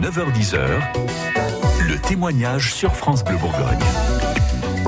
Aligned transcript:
9h10h, 0.00 0.80
le 1.86 1.98
témoignage 1.98 2.72
sur 2.72 2.96
France 2.96 3.22
Bleu 3.22 3.36
Bourgogne. 3.36 3.78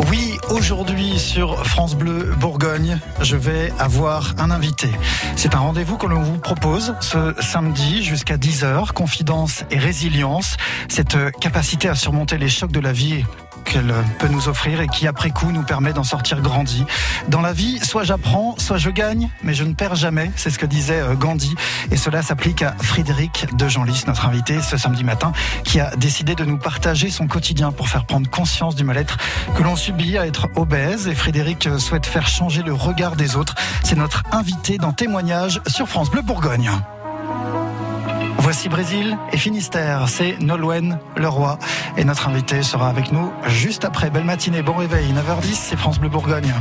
Oui, 0.08 0.38
aujourd'hui 0.48 1.18
sur 1.18 1.66
France 1.66 1.94
Bleu 1.94 2.32
Bourgogne, 2.40 2.98
je 3.20 3.36
vais 3.36 3.70
avoir 3.78 4.34
un 4.38 4.50
invité. 4.50 4.88
C'est 5.36 5.54
un 5.54 5.58
rendez-vous 5.58 5.98
que 5.98 6.06
l'on 6.06 6.22
vous 6.22 6.38
propose 6.38 6.94
ce 7.00 7.34
samedi 7.40 8.02
jusqu'à 8.02 8.38
10h, 8.38 8.92
confidence 8.92 9.64
et 9.70 9.78
résilience, 9.78 10.56
cette 10.88 11.18
capacité 11.38 11.90
à 11.90 11.94
surmonter 11.94 12.38
les 12.38 12.48
chocs 12.48 12.72
de 12.72 12.80
la 12.80 12.92
vie 12.92 13.26
qu'elle 13.72 13.94
peut 14.18 14.28
nous 14.28 14.48
offrir 14.48 14.82
et 14.82 14.86
qui 14.86 15.06
après 15.06 15.30
coup 15.30 15.50
nous 15.50 15.62
permet 15.62 15.94
d'en 15.94 16.04
sortir 16.04 16.42
grandi. 16.42 16.84
Dans 17.28 17.40
la 17.40 17.54
vie, 17.54 17.78
soit 17.82 18.04
j'apprends, 18.04 18.54
soit 18.58 18.76
je 18.76 18.90
gagne, 18.90 19.30
mais 19.42 19.54
je 19.54 19.64
ne 19.64 19.72
perds 19.72 19.94
jamais, 19.94 20.30
c'est 20.36 20.50
ce 20.50 20.58
que 20.58 20.66
disait 20.66 21.00
euh, 21.00 21.14
Gandhi. 21.14 21.54
Et 21.90 21.96
cela 21.96 22.22
s'applique 22.22 22.62
à 22.62 22.74
Frédéric 22.82 23.46
de 23.56 23.68
Genlis, 23.68 24.04
notre 24.06 24.26
invité 24.26 24.60
ce 24.60 24.76
samedi 24.76 25.04
matin, 25.04 25.32
qui 25.64 25.80
a 25.80 25.94
décidé 25.96 26.34
de 26.34 26.44
nous 26.44 26.58
partager 26.58 27.08
son 27.08 27.26
quotidien 27.26 27.72
pour 27.72 27.88
faire 27.88 28.04
prendre 28.04 28.28
conscience 28.28 28.74
du 28.74 28.84
mal-être 28.84 29.16
que 29.56 29.62
l'on 29.62 29.76
subit 29.76 30.18
à 30.18 30.26
être 30.26 30.48
obèse. 30.56 31.08
Et 31.08 31.14
Frédéric 31.14 31.66
euh, 31.66 31.78
souhaite 31.78 32.04
faire 32.04 32.28
changer 32.28 32.62
le 32.62 32.74
regard 32.74 33.16
des 33.16 33.36
autres. 33.36 33.54
C'est 33.84 33.96
notre 33.96 34.22
invité 34.32 34.76
dans 34.76 34.92
Témoignage 34.92 35.62
sur 35.66 35.88
France 35.88 36.10
Bleu 36.10 36.20
Bourgogne. 36.20 36.70
Voici 38.52 38.68
Brésil 38.68 39.16
et 39.32 39.38
Finistère, 39.38 40.10
c'est 40.10 40.38
Nolwenn 40.38 40.98
Leroy 41.16 41.58
et 41.96 42.04
notre 42.04 42.28
invité 42.28 42.62
sera 42.62 42.90
avec 42.90 43.10
nous 43.10 43.32
juste 43.46 43.86
après. 43.86 44.10
Belle 44.10 44.24
matinée, 44.24 44.60
bon 44.60 44.74
réveil, 44.74 45.10
9h10, 45.10 45.54
c'est 45.54 45.76
France 45.78 45.98
Bleu 45.98 46.10
Bourgogne. 46.10 46.52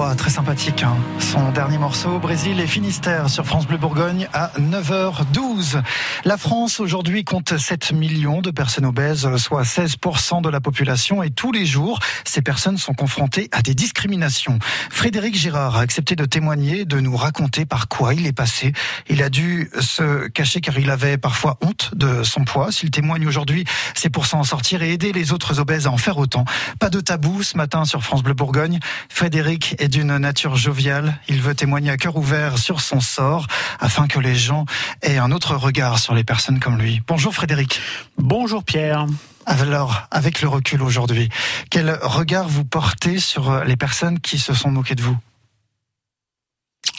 Très 0.00 0.30
sympathique. 0.30 0.82
Hein. 0.82 0.96
Son 1.18 1.52
dernier 1.52 1.76
morceau, 1.76 2.18
Brésil 2.18 2.58
et 2.58 2.66
Finistère 2.66 3.28
sur 3.28 3.44
France 3.44 3.66
Bleu 3.66 3.76
Bourgogne 3.76 4.28
à 4.32 4.50
9h12. 4.58 5.82
La 6.24 6.38
France 6.38 6.80
aujourd'hui 6.80 7.22
compte 7.22 7.58
7 7.58 7.92
millions 7.92 8.40
de 8.40 8.50
personnes 8.50 8.86
obèses, 8.86 9.28
soit 9.36 9.62
16% 9.62 10.40
de 10.40 10.48
la 10.48 10.60
population 10.60 11.22
et 11.22 11.30
tous 11.30 11.52
les 11.52 11.66
jours, 11.66 11.98
ces 12.24 12.40
personnes 12.40 12.78
sont 12.78 12.94
confrontées 12.94 13.50
à 13.52 13.60
des 13.60 13.74
discriminations. 13.74 14.58
Frédéric 14.90 15.34
Girard 15.34 15.76
a 15.76 15.80
accepté 15.80 16.16
de 16.16 16.24
témoigner, 16.24 16.86
de 16.86 16.98
nous 16.98 17.14
raconter 17.14 17.66
par 17.66 17.86
quoi 17.86 18.14
il 18.14 18.26
est 18.26 18.32
passé. 18.32 18.72
Il 19.10 19.22
a 19.22 19.28
dû 19.28 19.70
se 19.80 20.28
cacher 20.28 20.62
car 20.62 20.78
il 20.78 20.90
avait 20.90 21.18
parfois 21.18 21.58
honte 21.60 21.90
de 21.94 22.22
son 22.22 22.44
poids. 22.44 22.72
S'il 22.72 22.90
témoigne 22.90 23.26
aujourd'hui, 23.26 23.64
c'est 23.94 24.10
pour 24.10 24.24
s'en 24.24 24.44
sortir 24.44 24.82
et 24.82 24.92
aider 24.92 25.12
les 25.12 25.32
autres 25.32 25.60
obèses 25.60 25.86
à 25.86 25.90
en 25.90 25.98
faire 25.98 26.16
autant. 26.16 26.46
Pas 26.78 26.88
de 26.88 27.00
tabou 27.00 27.42
ce 27.42 27.58
matin 27.58 27.84
sur 27.84 28.02
France 28.02 28.22
Bleu 28.22 28.34
Bourgogne. 28.34 28.78
Frédéric 29.10 29.76
est 29.78 29.89
d'une 29.90 30.16
nature 30.18 30.56
joviale. 30.56 31.18
Il 31.28 31.42
veut 31.42 31.54
témoigner 31.54 31.90
à 31.90 31.96
cœur 31.96 32.16
ouvert 32.16 32.58
sur 32.58 32.80
son 32.80 33.00
sort 33.00 33.46
afin 33.80 34.06
que 34.06 34.18
les 34.18 34.34
gens 34.34 34.64
aient 35.02 35.18
un 35.18 35.30
autre 35.32 35.56
regard 35.56 35.98
sur 35.98 36.14
les 36.14 36.24
personnes 36.24 36.60
comme 36.60 36.78
lui. 36.78 37.02
Bonjour 37.06 37.34
Frédéric. 37.34 37.80
Bonjour 38.16 38.64
Pierre. 38.64 39.06
Alors, 39.46 40.02
avec 40.10 40.42
le 40.42 40.48
recul 40.48 40.82
aujourd'hui, 40.82 41.28
quel 41.70 41.98
regard 42.02 42.48
vous 42.48 42.64
portez 42.64 43.18
sur 43.18 43.64
les 43.64 43.76
personnes 43.76 44.20
qui 44.20 44.38
se 44.38 44.54
sont 44.54 44.70
moquées 44.70 44.94
de 44.94 45.02
vous? 45.02 45.16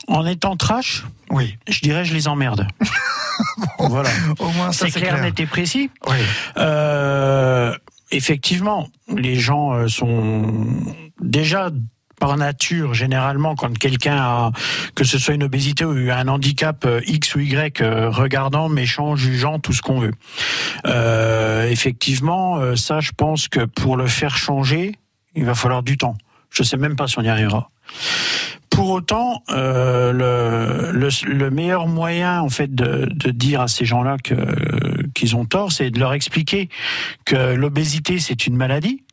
En 0.08 0.26
étant 0.26 0.58
trash, 0.58 1.04
Oui. 1.30 1.58
je 1.68 1.80
dirais 1.82 2.04
je 2.04 2.14
les 2.14 2.28
emmerde. 2.28 2.68
voilà. 3.80 4.10
Au 4.40 4.50
moins, 4.50 4.72
c'est 4.72 4.90
clair, 4.92 5.12
clair. 5.14 5.24
net 5.24 5.40
et 5.40 5.46
précis. 5.46 5.90
Oui. 6.08 6.18
Euh, 6.58 7.74
effectivement, 8.12 8.90
les 9.08 9.36
gens 9.40 9.74
euh, 9.74 9.88
sont 9.88 10.52
déjà 11.22 11.70
par 12.22 12.38
nature, 12.38 12.94
généralement, 12.94 13.56
quand 13.56 13.76
quelqu'un 13.76 14.16
a, 14.16 14.52
que 14.94 15.04
ce 15.04 15.18
soit 15.18 15.34
une 15.34 15.42
obésité 15.42 15.86
ou 15.86 16.12
un 16.12 16.28
handicap 16.28 16.86
euh, 16.86 17.02
X 17.08 17.34
ou 17.34 17.40
Y, 17.40 17.82
euh, 17.82 18.12
regardant, 18.12 18.70
méchant, 18.70 19.16
jugeant, 19.16 19.58
tout 19.58 19.74
ce 19.74 19.82
qu'on 19.82 20.00
veut. 20.00 20.14
Euh, 20.86 21.68
effectivement, 21.68 22.58
euh, 22.58 22.76
ça, 22.76 23.00
je 23.00 23.10
pense 23.18 23.48
que 23.48 23.66
pour 23.66 23.98
le 23.98 24.06
faire 24.06 24.38
changer, 24.38 24.92
il 25.34 25.46
va 25.46 25.56
falloir 25.56 25.82
du 25.82 25.98
temps. 25.98 26.16
Je 26.52 26.62
sais 26.62 26.78
même 26.78 26.96
pas 26.96 27.08
si 27.08 27.18
on 27.18 27.24
y 27.24 27.28
arrivera. 27.28 27.72
Pour 28.70 28.92
autant, 28.92 29.42
euh, 29.50 30.14
le, 30.14 30.92
le, 30.92 31.10
le 31.28 31.50
meilleur 31.50 31.88
moyen 31.88 32.40
en 32.40 32.50
fait 32.50 32.74
de, 32.74 33.10
de 33.12 33.32
dire 33.32 33.62
à 33.62 33.68
ces 33.68 33.86
gens-là 33.86 34.18
que 34.24 34.36
qu'ils 35.16 35.36
ont 35.36 35.46
tort, 35.46 35.72
c'est 35.72 35.90
de 35.90 36.00
leur 36.00 36.14
expliquer 36.14 36.70
que 37.26 37.56
l'obésité 37.56 38.20
c'est 38.20 38.48
une 38.48 38.56
maladie, 38.56 39.04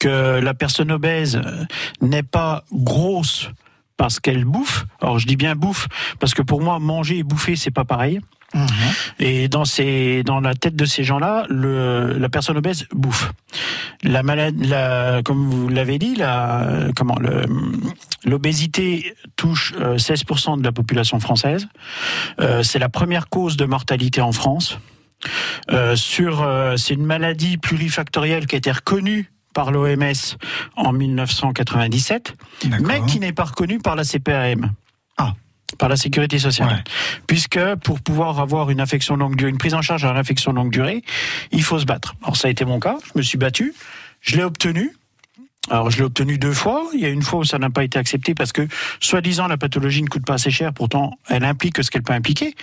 que 0.00 0.40
la 0.40 0.54
personne 0.54 0.90
obèse 0.90 1.36
euh, 1.36 1.64
n'est 2.00 2.24
pas 2.24 2.64
grosse 2.72 3.50
parce 3.96 4.18
qu'elle 4.18 4.44
bouffe. 4.44 4.86
Alors 5.00 5.20
je 5.20 5.26
dis 5.28 5.36
bien 5.36 5.54
bouffe 5.54 5.86
parce 6.18 6.34
que 6.34 6.42
pour 6.42 6.60
moi 6.60 6.80
manger 6.80 7.18
et 7.18 7.22
bouffer 7.22 7.54
c'est 7.54 7.70
pas 7.70 7.84
pareil. 7.84 8.20
Mhm. 8.52 8.66
Et 9.20 9.48
dans 9.48 9.64
ces, 9.64 10.24
dans 10.24 10.40
la 10.40 10.54
tête 10.54 10.74
de 10.74 10.84
ces 10.84 11.04
gens-là, 11.04 11.46
la 11.50 12.28
personne 12.28 12.56
obèse 12.56 12.86
bouffe. 12.92 13.30
La 14.02 14.24
maladie, 14.24 14.66
la, 14.66 15.22
comme 15.22 15.48
vous 15.48 15.68
l'avez 15.68 15.98
dit, 15.98 16.16
la, 16.16 16.66
comment, 16.96 17.16
le, 17.20 17.44
l'obésité 18.24 19.14
touche 19.36 19.72
euh, 19.78 19.98
16% 19.98 20.58
de 20.58 20.64
la 20.64 20.72
population 20.72 21.20
française. 21.20 21.68
Euh, 22.40 22.64
c'est 22.64 22.80
la 22.80 22.88
première 22.88 23.28
cause 23.28 23.56
de 23.56 23.66
mortalité 23.66 24.20
en 24.20 24.32
France. 24.32 24.78
Euh, 25.70 25.96
sur, 25.96 26.42
euh, 26.42 26.76
c'est 26.76 26.94
une 26.94 27.04
maladie 27.04 27.58
plurifactorielle 27.58 28.46
qui 28.46 28.54
a 28.54 28.58
été 28.58 28.72
reconnue 28.72 29.30
par 29.54 29.70
l'OMS 29.70 30.36
en 30.76 30.92
1997, 30.92 32.34
D'accord. 32.64 32.86
mais 32.86 33.00
qui 33.06 33.20
n'est 33.20 33.32
pas 33.32 33.44
reconnue 33.44 33.78
par 33.78 33.96
la 33.96 34.04
CPAM. 34.04 34.72
Ah. 35.18 35.34
Par 35.78 35.88
la 35.88 35.96
sécurité 35.96 36.38
sociale 36.38 36.68
Ouais. 36.68 36.84
puisque 37.26 37.60
pour 37.84 38.00
pouvoir 38.00 38.40
avoir 38.40 38.70
une 38.70 38.80
affection 38.80 39.16
longue 39.16 39.36
durée, 39.36 39.50
une 39.50 39.58
prise 39.58 39.74
en 39.74 39.82
charge 39.82 40.04
à 40.04 40.12
l'infection 40.12 40.52
longue 40.52 40.70
durée, 40.72 41.02
il 41.52 41.62
faut 41.62 41.78
se 41.78 41.84
battre. 41.84 42.14
Alors 42.22 42.36
ça 42.36 42.48
a 42.48 42.50
été 42.50 42.64
mon 42.64 42.80
cas, 42.80 42.96
je 43.04 43.12
me 43.18 43.22
suis 43.22 43.38
battu, 43.38 43.74
je 44.20 44.36
l'ai 44.36 44.42
obtenu. 44.42 44.92
Alors 45.70 45.90
je 45.90 45.98
l'ai 45.98 46.04
obtenu 46.04 46.38
deux 46.38 46.52
fois. 46.54 46.86
Il 46.94 47.00
y 47.00 47.04
a 47.04 47.08
une 47.08 47.22
fois 47.22 47.40
où 47.40 47.44
ça 47.44 47.58
n'a 47.58 47.70
pas 47.70 47.84
été 47.84 47.98
accepté 47.98 48.34
parce 48.34 48.50
que, 48.50 48.66
soi-disant, 48.98 49.46
la 49.46 49.58
pathologie 49.58 50.02
ne 50.02 50.08
coûte 50.08 50.24
pas 50.24 50.34
assez 50.34 50.50
cher. 50.50 50.72
Pourtant, 50.72 51.12
elle 51.28 51.44
implique 51.44 51.82
ce 51.84 51.90
qu'elle 51.90 52.02
peut 52.02 52.14
impliquer. 52.14 52.54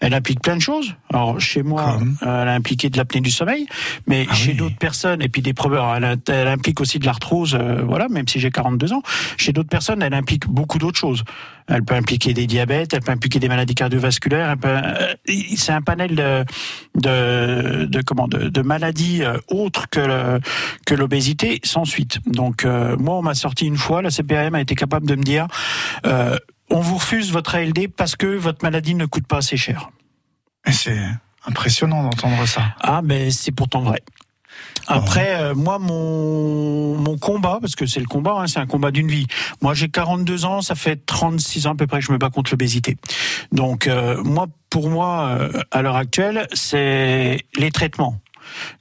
Elle 0.00 0.12
implique 0.14 0.40
plein 0.42 0.56
de 0.56 0.60
choses. 0.60 0.94
Alors 1.12 1.40
chez 1.40 1.62
moi, 1.62 1.96
Comme 1.98 2.16
euh, 2.22 2.42
elle 2.42 2.48
a 2.48 2.52
impliqué 2.54 2.90
de 2.90 2.98
l'apnée 2.98 3.20
du 3.20 3.30
sommeil, 3.30 3.66
mais 4.06 4.26
Ah 4.30 4.34
chez 4.34 4.50
oui. 4.50 4.56
d'autres 4.56 4.76
personnes 4.76 5.22
et 5.22 5.28
puis 5.28 5.40
des 5.42 5.54
problèmes, 5.54 5.82
elle, 6.28 6.48
implique 6.48 6.80
aussi 6.80 6.98
de 6.98 7.06
l'arthrose. 7.06 7.54
euh, 7.54 7.82
voilà, 7.82 8.08
même 8.08 8.28
si 8.28 8.38
j'ai 8.38 8.50
42 8.50 8.92
ans, 8.92 9.02
chez 9.36 9.52
d'autres 9.52 9.68
personnes, 9.70 10.02
elle 10.02 10.14
implique 10.14 10.46
beaucoup 10.46 10.78
d'autres 10.78 10.98
choses. 10.98 11.24
Elle 11.68 11.82
peut 11.82 11.94
impliquer 11.94 12.32
des 12.34 12.46
diabètes, 12.46 12.94
elle 12.94 13.00
peut 13.00 13.10
impliquer 13.10 13.40
des 13.40 13.48
maladies 13.48 13.74
cardiovasculaires. 13.74 14.54
euh, 14.64 15.14
C'est 15.56 15.72
un 15.72 15.82
panel 15.82 16.14
de, 16.14 16.44
de, 16.94 17.86
de 17.86 18.02
comment 18.02 18.28
de, 18.28 18.48
de 18.48 18.62
maladies 18.62 19.22
euh, 19.24 19.38
autres 19.48 19.88
que 19.88 20.00
le- 20.00 20.40
que 20.84 20.94
l'obésité 20.94 21.58
sans 21.64 21.84
suite. 21.84 22.18
Donc 22.26 22.64
euh, 22.64 22.96
moi, 22.98 23.16
on 23.18 23.22
m'a 23.22 23.34
sorti 23.34 23.66
une 23.66 23.76
fois, 23.78 24.02
la 24.02 24.10
CPAM 24.10 24.54
a 24.54 24.60
été 24.60 24.74
capable 24.74 25.06
de 25.06 25.14
me 25.16 25.22
dire. 25.22 25.46
On 26.76 26.80
vous 26.80 26.96
refuse 26.96 27.32
votre 27.32 27.54
ALD 27.54 27.88
parce 27.88 28.16
que 28.16 28.26
votre 28.26 28.62
maladie 28.62 28.94
ne 28.94 29.06
coûte 29.06 29.26
pas 29.26 29.38
assez 29.38 29.56
cher. 29.56 29.88
C'est 30.70 31.00
impressionnant 31.46 32.02
d'entendre 32.02 32.46
ça. 32.46 32.74
Ah, 32.80 33.00
mais 33.02 33.30
c'est 33.30 33.52
pourtant 33.52 33.80
vrai. 33.80 34.02
Après, 34.86 35.40
euh, 35.40 35.54
moi, 35.54 35.78
mon, 35.78 36.98
mon 36.98 37.16
combat, 37.16 37.58
parce 37.60 37.76
que 37.76 37.86
c'est 37.86 38.00
le 38.00 38.06
combat, 38.06 38.36
hein, 38.38 38.46
c'est 38.46 38.58
un 38.58 38.66
combat 38.66 38.90
d'une 38.90 39.08
vie. 39.08 39.26
Moi, 39.62 39.72
j'ai 39.72 39.88
42 39.88 40.44
ans, 40.44 40.60
ça 40.60 40.74
fait 40.74 41.04
36 41.06 41.66
ans 41.66 41.72
à 41.72 41.76
peu 41.76 41.86
près 41.86 42.00
que 42.00 42.04
je 42.04 42.12
me 42.12 42.18
bats 42.18 42.30
contre 42.30 42.52
l'obésité. 42.52 42.98
Donc, 43.52 43.86
euh, 43.86 44.22
moi, 44.22 44.46
pour 44.68 44.90
moi, 44.90 45.28
euh, 45.30 45.62
à 45.70 45.80
l'heure 45.80 45.96
actuelle, 45.96 46.46
c'est 46.52 47.40
les 47.56 47.70
traitements. 47.70 48.20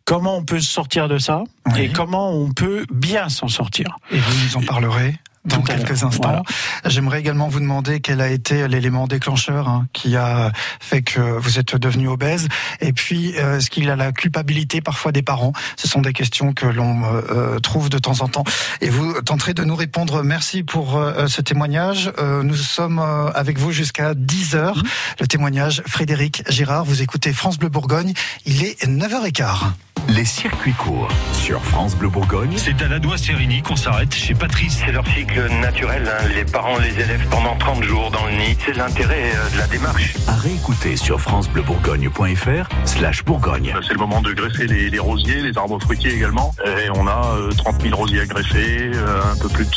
Comment 0.03 0.37
on 0.37 0.43
peut 0.43 0.59
se 0.59 0.69
sortir 0.69 1.07
de 1.07 1.17
ça 1.17 1.43
Oui. 1.73 1.83
et 1.83 1.89
comment 1.89 2.31
on 2.31 2.51
peut 2.51 2.85
bien 2.91 3.29
s'en 3.29 3.47
sortir. 3.47 3.97
Et 4.11 4.17
vous 4.17 4.43
nous 4.43 4.57
en 4.57 4.61
parlerez 4.61 5.15
dans 5.45 5.61
quelques 5.61 5.89
l'heure. 5.89 6.05
instants. 6.05 6.21
Voilà. 6.23 6.43
J'aimerais 6.85 7.19
également 7.19 7.47
vous 7.47 7.59
demander 7.59 7.99
quel 7.99 8.21
a 8.21 8.29
été 8.29 8.67
l'élément 8.67 9.07
déclencheur 9.07 9.67
hein, 9.67 9.87
qui 9.93 10.15
a 10.15 10.51
fait 10.79 11.01
que 11.01 11.19
vous 11.19 11.59
êtes 11.59 11.75
devenu 11.75 12.07
obèse. 12.07 12.47
Et 12.81 12.93
puis, 12.93 13.35
euh, 13.37 13.57
est-ce 13.57 13.69
qu'il 13.69 13.89
a 13.89 13.95
la 13.95 14.11
culpabilité 14.11 14.81
parfois 14.81 15.11
des 15.11 15.21
parents? 15.21 15.53
Ce 15.77 15.87
sont 15.87 16.01
des 16.01 16.13
questions 16.13 16.53
que 16.53 16.65
l'on 16.65 17.03
euh, 17.03 17.21
euh, 17.29 17.59
trouve 17.59 17.89
de 17.89 17.97
temps 17.97 18.21
en 18.21 18.27
temps. 18.27 18.43
Et 18.81 18.89
vous 18.89 19.21
tenterez 19.21 19.53
de 19.53 19.63
nous 19.63 19.75
répondre. 19.75 20.23
Merci 20.23 20.63
pour 20.63 20.97
euh, 20.97 21.27
ce 21.27 21.41
témoignage. 21.41 22.11
Euh, 22.19 22.43
nous 22.43 22.55
sommes 22.55 22.99
euh, 22.99 23.31
avec 23.33 23.57
vous 23.57 23.71
jusqu'à 23.71 24.13
10 24.13 24.55
heures. 24.55 24.83
Le 25.19 25.27
témoignage 25.27 25.83
Frédéric 25.87 26.43
Girard. 26.49 26.85
Vous 26.85 27.01
écoutez 27.01 27.33
France 27.33 27.57
Bleu 27.57 27.69
Bourgogne. 27.69 28.13
Il 28.45 28.63
est 28.63 28.85
9h15. 28.85 29.94
Les 30.07 30.25
circuits 30.25 30.73
courts 30.73 31.09
sur 31.33 31.63
France 31.63 31.95
Bleu 31.95 32.09
Bourgogne. 32.09 32.53
C'est 32.57 32.81
à 32.81 32.87
la 32.87 32.99
doigt 32.99 33.17
Sérigny 33.17 33.61
qu'on 33.61 33.75
s'arrête 33.75 34.13
chez 34.13 34.33
Patrice. 34.35 34.81
C'est 34.85 34.91
leur 34.91 35.05
cycle 35.07 35.49
naturel. 35.61 36.07
hein. 36.07 36.27
Les 36.35 36.45
parents 36.45 36.77
les 36.77 36.93
élèvent 37.01 37.27
pendant 37.29 37.55
30 37.57 37.83
jours 37.83 38.11
dans 38.11 38.23
le 38.25 38.33
nid. 38.33 38.55
C'est 38.65 38.75
l'intérêt 38.75 39.31
euh, 39.35 39.49
de 39.53 39.57
la 39.57 39.67
démarche. 39.67 40.13
À 40.27 40.35
réécouter 40.35 40.95
sur 40.95 41.19
francebleubourgogne.fr 41.19 42.69
slash 42.85 43.25
bourgogne. 43.25 43.73
C'est 43.85 43.93
le 43.93 43.99
moment 43.99 44.21
de 44.21 44.31
greffer 44.33 44.67
les, 44.67 44.89
les 44.89 44.99
rosiers, 44.99 45.41
les 45.41 45.57
arbres 45.57 45.79
fruitiers 45.81 46.13
également. 46.13 46.53
Et 46.65 46.89
on 46.95 47.07
a 47.07 47.33
euh, 47.37 47.51
30 47.57 47.81
000 47.81 47.95
rosiers 47.95 48.21
à 48.21 48.25
greffer, 48.25 48.91
euh, 48.93 49.21
un 49.33 49.37
peu 49.37 49.49
plus 49.49 49.65
de 49.65 49.71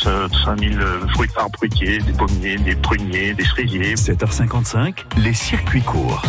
5 0.45 0.59
000 0.59 0.73
fruits 1.15 1.29
arbres 1.37 1.57
fruitiers, 1.57 1.97
des 1.99 2.13
pommiers, 2.13 2.57
des 2.57 2.75
pruniers, 2.75 3.33
des 3.33 3.45
cerisiers. 3.45 3.95
7h55, 3.95 4.93
les 5.17 5.33
circuits 5.33 5.81
courts. 5.81 6.21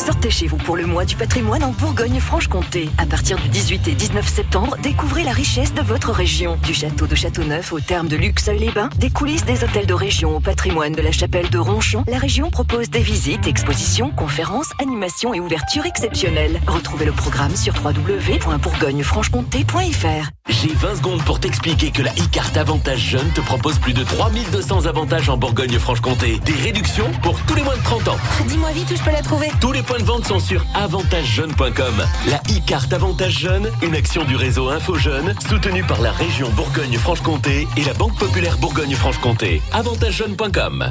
Sortez 0.00 0.30
chez 0.30 0.46
vous 0.46 0.56
pour 0.56 0.78
le 0.78 0.86
mois 0.86 1.04
du 1.04 1.14
patrimoine 1.14 1.62
en 1.62 1.72
Bourgogne-Franche-Comté. 1.72 2.88
À 2.96 3.04
partir 3.04 3.36
du 3.36 3.50
18 3.50 3.88
et 3.88 3.92
19 3.92 4.26
septembre, 4.26 4.78
découvrez 4.82 5.24
la 5.24 5.32
richesse 5.32 5.74
de 5.74 5.82
votre 5.82 6.10
région. 6.10 6.56
Du 6.64 6.72
château 6.72 7.06
de 7.06 7.14
Châteauneuf 7.14 7.70
au 7.74 7.80
terme 7.80 8.08
de 8.08 8.16
Luxeuil-les-Bains, 8.16 8.88
des 8.96 9.10
coulisses 9.10 9.44
des 9.44 9.62
hôtels 9.62 9.84
de 9.84 9.92
région 9.92 10.34
au 10.34 10.40
patrimoine 10.40 10.94
de 10.94 11.02
la 11.02 11.12
chapelle 11.12 11.50
de 11.50 11.58
Ronchon, 11.58 12.02
la 12.08 12.16
région 12.16 12.48
propose 12.48 12.88
des 12.88 13.00
visites, 13.00 13.46
expositions, 13.46 14.10
conférences, 14.10 14.70
animations 14.80 15.34
et 15.34 15.40
ouvertures 15.40 15.84
exceptionnelles. 15.84 16.62
Retrouvez 16.66 17.04
le 17.04 17.12
programme 17.12 17.54
sur 17.54 17.74
www.bourgogne-franche-comté.fr. 17.84 20.30
J'ai 20.48 20.72
20 20.72 20.96
secondes 20.96 21.22
pour 21.24 21.40
t'expliquer 21.40 21.90
que 21.90 22.00
la 22.00 22.12
e-carte 22.12 22.56
Avantage 22.56 23.00
Jeune 23.00 23.28
te 23.34 23.42
propose 23.42 23.78
plus 23.78 23.92
de 23.92 24.02
3200 24.02 24.86
avantages 24.86 25.28
en 25.28 25.36
Bourgogne-Franche-Comté. 25.36 26.40
Des 26.44 26.54
réductions 26.54 27.10
pour 27.22 27.38
tous 27.42 27.54
les 27.54 27.62
moins 27.62 27.76
de 27.76 27.82
30 27.82 28.08
ans. 28.08 28.16
Dis-moi 28.48 28.70
vite 28.72 28.90
où 28.90 28.96
je 28.96 29.02
peux 29.02 29.12
la 29.12 29.20
trouver. 29.20 29.50
Tous 29.60 29.72
les 29.72 29.82
points 29.90 29.98
de 29.98 30.04
vente 30.04 30.24
sont 30.24 30.38
sur 30.38 30.64
avantagejeune.com. 30.74 31.94
La 32.28 32.36
e-carte 32.56 32.92
Avantage 32.92 33.40
Jeune, 33.40 33.68
une 33.82 33.96
action 33.96 34.24
du 34.24 34.36
réseau 34.36 34.68
Info 34.68 34.94
Jeune, 34.94 35.34
soutenue 35.48 35.82
par 35.82 36.00
la 36.00 36.12
région 36.12 36.48
Bourgogne-Franche-Comté 36.50 37.66
et 37.76 37.82
la 37.84 37.92
Banque 37.94 38.16
Populaire 38.16 38.56
Bourgogne-Franche-Comté. 38.58 39.60
avantagejeune.com. 39.72 40.90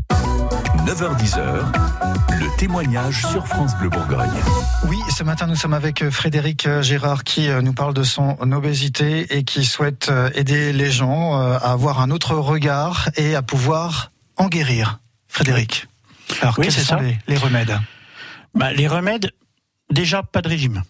9h10, 0.85 1.39
le 2.41 2.57
témoignage 2.57 3.25
sur 3.25 3.47
France 3.47 3.71
Bleu 3.79 3.87
Bourgogne. 3.89 4.27
Oui, 4.89 4.97
ce 5.17 5.23
matin 5.23 5.47
nous 5.47 5.55
sommes 5.55 5.73
avec 5.73 6.01
euh, 6.01 6.11
Frédéric 6.11 6.67
euh, 6.67 6.81
Gérard 6.81 7.23
qui 7.23 7.47
euh, 7.49 7.61
nous 7.61 7.73
parle 7.73 7.93
de 7.93 8.03
son 8.03 8.35
obésité 8.51 9.37
et 9.37 9.45
qui 9.45 9.63
souhaite 9.63 10.11
aider 10.35 10.73
les 10.73 10.91
gens 10.91 11.39
à 11.39 11.55
avoir 11.71 12.01
un 12.01 12.11
autre 12.11 12.35
regard 12.35 13.09
et 13.15 13.33
à 13.35 13.41
pouvoir 13.41 14.11
en 14.35 14.47
guérir. 14.47 14.99
Frédéric. 15.29 15.87
Alors 16.41 16.55
Oui, 16.57 16.65
quels 16.65 16.73
c'est 16.73 16.81
sont 16.81 16.97
ça. 16.97 17.01
les, 17.01 17.17
les 17.29 17.37
remèdes? 17.37 17.79
Bah, 18.59 18.73
les 18.73 18.89
remèdes, 18.89 19.31
déjà 19.89 20.21
pas 20.21 20.41
de 20.41 20.49
régime. 20.49 20.83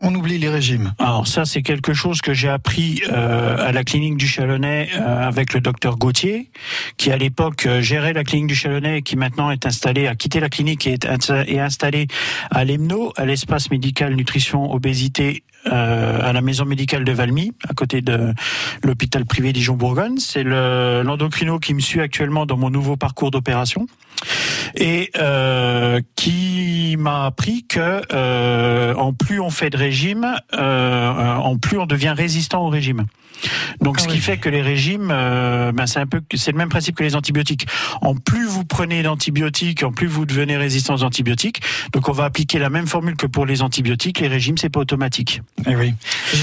On 0.00 0.12
oublie 0.12 0.38
les 0.38 0.48
régimes. 0.48 0.92
Alors 0.98 1.28
ça, 1.28 1.44
c'est 1.44 1.62
quelque 1.62 1.94
chose 1.94 2.20
que 2.20 2.34
j'ai 2.34 2.48
appris 2.48 3.00
euh, 3.12 3.56
à 3.64 3.70
la 3.70 3.84
clinique 3.84 4.16
du 4.16 4.26
Chalonnais 4.26 4.88
euh, 4.94 5.28
avec 5.28 5.54
le 5.54 5.60
docteur 5.60 5.96
Gauthier, 5.96 6.50
qui 6.96 7.12
à 7.12 7.16
l'époque 7.16 7.66
euh, 7.66 7.80
gérait 7.80 8.12
la 8.12 8.24
clinique 8.24 8.48
du 8.48 8.56
Chalonnais 8.56 8.98
et 8.98 9.02
qui 9.02 9.14
maintenant 9.14 9.52
est 9.52 9.66
installé, 9.66 10.08
a 10.08 10.16
quitté 10.16 10.40
la 10.40 10.48
clinique 10.48 10.84
et 10.88 10.94
est, 10.94 11.06
insta- 11.06 11.46
est 11.46 11.60
installé 11.60 12.08
à 12.50 12.64
l'EMNO, 12.64 13.12
à 13.16 13.24
l'espace 13.24 13.70
médical 13.70 14.16
nutrition 14.16 14.72
obésité 14.72 15.44
à 15.64 16.32
la 16.32 16.40
maison 16.40 16.64
médicale 16.64 17.04
de 17.04 17.12
Valmy, 17.12 17.52
à 17.68 17.74
côté 17.74 18.00
de 18.00 18.32
l'hôpital 18.84 19.26
privé 19.26 19.52
Dijon-Bourgogne. 19.52 20.16
C'est 20.18 20.44
l'endocrino 20.44 21.58
qui 21.58 21.74
me 21.74 21.80
suit 21.80 22.00
actuellement 22.00 22.46
dans 22.46 22.56
mon 22.56 22.70
nouveau 22.70 22.96
parcours 22.96 23.30
d'opération 23.30 23.86
et 24.74 25.10
euh, 25.16 26.00
qui 26.16 26.96
m'a 26.98 27.26
appris 27.26 27.64
que 27.66 28.02
euh, 28.12 28.94
en 28.94 29.12
plus 29.12 29.40
on 29.40 29.50
fait 29.50 29.70
de 29.70 29.76
régime, 29.76 30.26
euh, 30.54 31.36
en 31.36 31.56
plus 31.56 31.78
on 31.78 31.86
devient 31.86 32.14
résistant 32.16 32.64
au 32.64 32.68
régime. 32.68 33.06
Donc, 33.80 33.98
ah 33.98 34.02
ce 34.02 34.08
qui 34.08 34.18
fait 34.18 34.38
que 34.38 34.48
les 34.48 34.62
régimes, 34.62 35.08
ben 35.08 35.86
c'est 35.86 36.00
un 36.00 36.06
peu, 36.06 36.20
c'est 36.34 36.50
le 36.50 36.58
même 36.58 36.70
principe 36.70 36.96
que 36.96 37.04
les 37.04 37.14
antibiotiques. 37.14 37.68
En 38.00 38.16
plus 38.16 38.46
vous 38.46 38.64
prenez 38.64 39.04
d'antibiotiques, 39.04 39.84
en 39.84 39.92
plus 39.92 40.08
vous 40.08 40.26
devenez 40.26 40.56
résistant 40.56 40.94
aux 40.94 41.04
antibiotiques. 41.04 41.62
Donc, 41.92 42.08
on 42.08 42.12
va 42.12 42.24
appliquer 42.24 42.58
la 42.58 42.68
même 42.68 42.88
formule 42.88 43.16
que 43.16 43.26
pour 43.26 43.46
les 43.46 43.62
antibiotiques. 43.62 44.18
Les 44.18 44.26
régimes, 44.28 44.58
c'est 44.58 44.68
pas 44.70 44.80
automatique. 44.80 45.42
Eh 45.66 45.76
oui, 45.76 45.94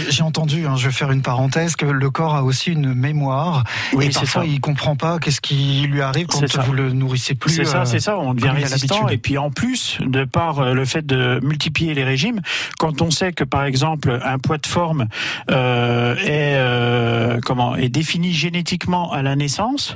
j'ai 0.10 0.24
entendu. 0.24 0.66
Hein, 0.66 0.76
je 0.78 0.88
vais 0.88 0.94
faire 0.94 1.12
une 1.12 1.22
parenthèse 1.22 1.76
que 1.76 1.86
le 1.86 2.10
corps 2.10 2.36
a 2.36 2.44
aussi 2.44 2.72
une 2.72 2.94
mémoire. 2.94 3.64
Oui, 3.92 4.06
et 4.06 4.10
parfois, 4.10 4.44
ça. 4.44 4.48
il 4.48 4.62
comprend 4.62 4.96
pas 4.96 5.20
qu'est-ce 5.20 5.42
qui 5.42 5.86
lui 5.90 6.02
arrive 6.02 6.28
quand 6.28 6.58
vous 6.60 6.74
le 6.74 6.94
nourrissez 6.94 7.36
plus. 7.36 7.60
C'est 7.66 7.72
ça, 7.72 7.82
euh, 7.82 7.86
c'est 7.86 8.00
ça. 8.00 8.18
On 8.18 8.34
devient 8.34 8.50
résistant. 8.50 9.10
Et 9.10 9.18
puis, 9.18 9.38
en 9.38 9.52
plus, 9.52 9.98
de 10.02 10.24
par 10.24 10.60
euh, 10.60 10.74
le 10.74 10.86
fait 10.86 11.06
de 11.06 11.40
multiplier 11.44 11.94
les 11.94 12.04
régimes, 12.04 12.42
quand 12.80 13.02
on 13.02 13.12
sait 13.12 13.34
que 13.34 13.44
par 13.44 13.66
exemple 13.66 14.20
un 14.24 14.40
poids 14.40 14.58
de 14.58 14.68
forme 14.68 15.08
euh, 15.50 16.16
est 16.18 16.56
euh, 16.58 17.40
comment 17.44 17.76
est 17.76 17.90
défini 17.90 18.34
génétiquement 18.34 19.12
à 19.12 19.22
la 19.22 19.36
naissance. 19.36 19.96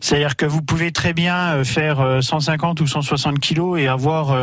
C'est-à-dire 0.00 0.36
que 0.36 0.46
vous 0.46 0.62
pouvez 0.62 0.90
très 0.90 1.12
bien 1.12 1.62
faire 1.64 2.18
150 2.20 2.80
euh, 2.80 2.84
ou 2.84 2.86
160 2.86 3.38
kilos 3.38 3.78
et 3.78 3.86
avoir 3.86 4.36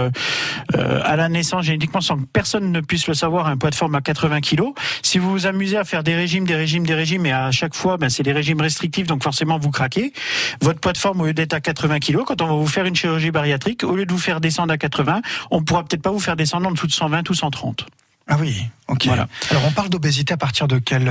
à 0.74 1.16
la 1.16 1.30
naissance 1.30 1.66
génétiquement 1.66 2.02
sans 2.02 2.18
que 2.18 2.26
personne 2.32 2.72
ne 2.72 2.80
puisse 2.80 3.08
le 3.08 3.14
savoir 3.14 3.48
un 3.48 3.58
poids 3.58 3.70
de 3.70 3.76
forme 3.76 3.96
à 3.96 4.02
80 4.02 4.42
kilos. 4.42 4.74
Si 5.02 5.18
vous 5.18 5.30
vous 5.30 5.48
amusez 5.48 5.78
à 5.78 5.84
faire 5.84 6.04
des 6.04 6.16
régimes, 6.16 6.46
des 6.46 6.56
régimes, 6.56 6.86
des 6.86 6.94
régimes 6.94 7.26
et 7.26 7.32
à 7.32 7.52
chaque 7.52 7.76
fois, 7.76 7.98
ben, 7.98 8.10
c'est 8.10 8.24
des 8.24 8.32
régimes 8.32 8.62
restrictifs, 8.62 9.08
donc 9.08 9.24
forcément 9.24 9.60
vous 9.60 9.72
craquez. 9.72 10.14
Votre 10.62 10.80
poids 10.80 10.94
de 10.94 10.98
forme 10.98 11.22
au 11.22 11.26
lieu 11.26 11.34
d'être 11.34 11.54
à 11.54 11.60
80 11.60 12.00
kilos, 12.00 12.24
quand 12.26 12.42
on 12.42 12.48
va 12.56 12.62
vous 12.62 12.68
faire 12.68 12.86
une 12.86 12.96
chirurgie 12.96 13.32
bariatrique, 13.32 13.84
au 13.84 13.96
lieu 13.96 14.06
de 14.06 14.12
vous 14.12 14.20
faire 14.20 14.42
descendre 14.42 14.74
à 14.74 14.78
80, 14.78 15.22
on 15.52 15.64
pourra 15.64 15.84
peut-être 15.84 16.02
pas 16.02 16.12
vous 16.12 16.20
faire 16.20 16.36
descendre 16.36 16.68
en 16.68 16.72
dessous 16.72 16.88
de 16.88 16.92
120 16.92 17.30
ou 17.30 17.34
130. 17.34 17.86
Ah 18.28 18.38
oui, 18.40 18.66
ok. 18.88 19.06
Voilà. 19.06 19.28
Alors 19.50 19.64
on 19.66 19.72
parle 19.72 19.90
d'obésité 19.90 20.34
à 20.34 20.38
partir 20.38 20.68
de 20.68 20.80
quel 20.80 21.10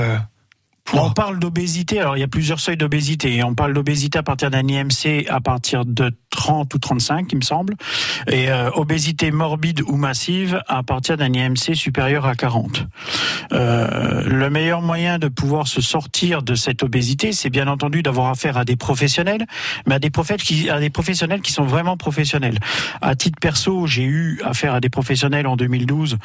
on 0.93 1.11
parle 1.11 1.39
d'obésité, 1.39 1.99
alors 1.99 2.17
il 2.17 2.19
y 2.19 2.23
a 2.23 2.27
plusieurs 2.27 2.59
seuils 2.59 2.77
d'obésité. 2.77 3.43
On 3.43 3.55
parle 3.55 3.73
d'obésité 3.73 4.17
à 4.17 4.23
partir 4.23 4.51
d'un 4.51 4.67
IMC 4.67 5.25
à 5.29 5.39
partir 5.39 5.85
de 5.85 6.11
30 6.31 6.73
ou 6.73 6.79
35, 6.79 7.27
il 7.31 7.37
me 7.37 7.41
semble, 7.41 7.75
et 8.27 8.49
euh, 8.49 8.69
obésité 8.71 9.31
morbide 9.31 9.81
ou 9.87 9.95
massive 9.95 10.61
à 10.67 10.83
partir 10.83 11.17
d'un 11.17 11.31
IMC 11.31 11.75
supérieur 11.75 12.25
à 12.25 12.35
40. 12.35 12.87
Euh, 13.53 14.23
le 14.25 14.49
meilleur 14.49 14.81
moyen 14.81 15.19
de 15.19 15.27
pouvoir 15.27 15.67
se 15.67 15.81
sortir 15.81 16.41
de 16.41 16.55
cette 16.55 16.83
obésité, 16.83 17.31
c'est 17.31 17.49
bien 17.49 17.67
entendu 17.67 18.01
d'avoir 18.01 18.29
affaire 18.29 18.57
à 18.57 18.65
des 18.65 18.75
professionnels, 18.75 19.45
mais 19.87 19.95
à 19.95 19.99
des, 19.99 20.11
à 20.69 20.79
des 20.79 20.89
professionnels 20.89 21.41
qui 21.41 21.51
sont 21.51 21.65
vraiment 21.65 21.97
professionnels. 21.97 22.59
À 23.01 23.15
titre 23.15 23.39
perso, 23.39 23.87
j'ai 23.87 24.03
eu 24.03 24.41
affaire 24.43 24.73
à 24.73 24.79
des 24.79 24.89
professionnels 24.89 25.47
en 25.47 25.55
2012 25.55 26.17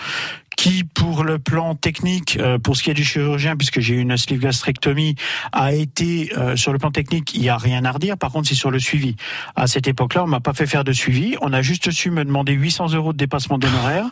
qui, 0.56 0.84
pour 0.84 1.22
le 1.22 1.38
plan 1.38 1.74
technique, 1.74 2.38
euh, 2.40 2.58
pour 2.58 2.76
ce 2.76 2.82
qui 2.82 2.90
est 2.90 2.94
du 2.94 3.04
chirurgien, 3.04 3.56
puisque 3.56 3.80
j'ai 3.80 3.94
eu 3.94 4.00
une 4.00 4.16
sleeve 4.16 4.40
gastrectomie, 4.40 5.14
a 5.52 5.74
été 5.74 6.32
euh, 6.36 6.56
sur 6.56 6.72
le 6.72 6.78
plan 6.78 6.90
technique, 6.90 7.34
il 7.34 7.42
n'y 7.42 7.50
a 7.50 7.58
rien 7.58 7.84
à 7.84 7.92
redire. 7.92 8.16
Par 8.16 8.32
contre, 8.32 8.48
c'est 8.48 8.54
sur 8.54 8.70
le 8.70 8.78
suivi. 8.78 9.16
À 9.54 9.66
cette 9.66 9.86
époque-là, 9.86 10.24
on 10.24 10.26
m'a 10.26 10.40
pas 10.40 10.54
fait 10.54 10.66
faire 10.66 10.82
de 10.82 10.92
suivi. 10.92 11.36
On 11.42 11.52
a 11.52 11.62
juste 11.62 11.90
su 11.90 12.10
me 12.10 12.24
demander 12.24 12.52
800 12.52 12.94
euros 12.94 13.12
de 13.12 13.18
dépassement 13.18 13.58
d'honoraires, 13.58 14.06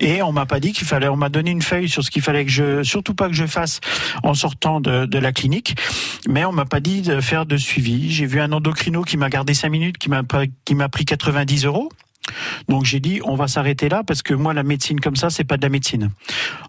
et 0.00 0.20
on 0.22 0.32
m'a 0.32 0.46
pas 0.46 0.60
dit 0.60 0.72
qu'il 0.72 0.86
fallait. 0.86 1.08
On 1.08 1.16
m'a 1.16 1.28
donné 1.28 1.52
une 1.52 1.62
feuille 1.62 1.88
sur 1.88 2.02
ce 2.02 2.10
qu'il 2.10 2.22
fallait 2.22 2.44
que 2.44 2.50
je, 2.50 2.82
surtout 2.82 3.14
pas 3.14 3.28
que 3.28 3.34
je 3.34 3.46
fasse 3.46 3.80
en 4.24 4.34
sortant 4.34 4.80
de, 4.80 5.06
de 5.06 5.18
la 5.18 5.32
clinique, 5.32 5.76
mais 6.28 6.44
on 6.44 6.52
m'a 6.52 6.64
pas 6.64 6.80
dit 6.80 7.02
de 7.02 7.20
faire 7.20 7.46
de 7.46 7.56
suivi. 7.56 8.12
J'ai 8.12 8.26
vu 8.26 8.40
un 8.40 8.50
endocrino 8.52 9.02
qui 9.02 9.16
m'a 9.16 9.30
gardé 9.30 9.54
5 9.54 9.68
minutes, 9.68 9.98
qui 9.98 10.10
m'a 10.10 10.22
qui 10.64 10.74
m'a 10.74 10.88
pris 10.88 11.04
90 11.04 11.66
euros. 11.66 11.88
Donc 12.68 12.84
j'ai 12.84 13.00
dit 13.00 13.20
on 13.24 13.36
va 13.36 13.48
s'arrêter 13.48 13.88
là 13.88 14.02
parce 14.04 14.22
que 14.22 14.34
moi 14.34 14.54
la 14.54 14.62
médecine 14.62 15.00
comme 15.00 15.16
ça 15.16 15.30
c'est 15.30 15.44
pas 15.44 15.56
de 15.56 15.62
la 15.62 15.68
médecine. 15.68 16.10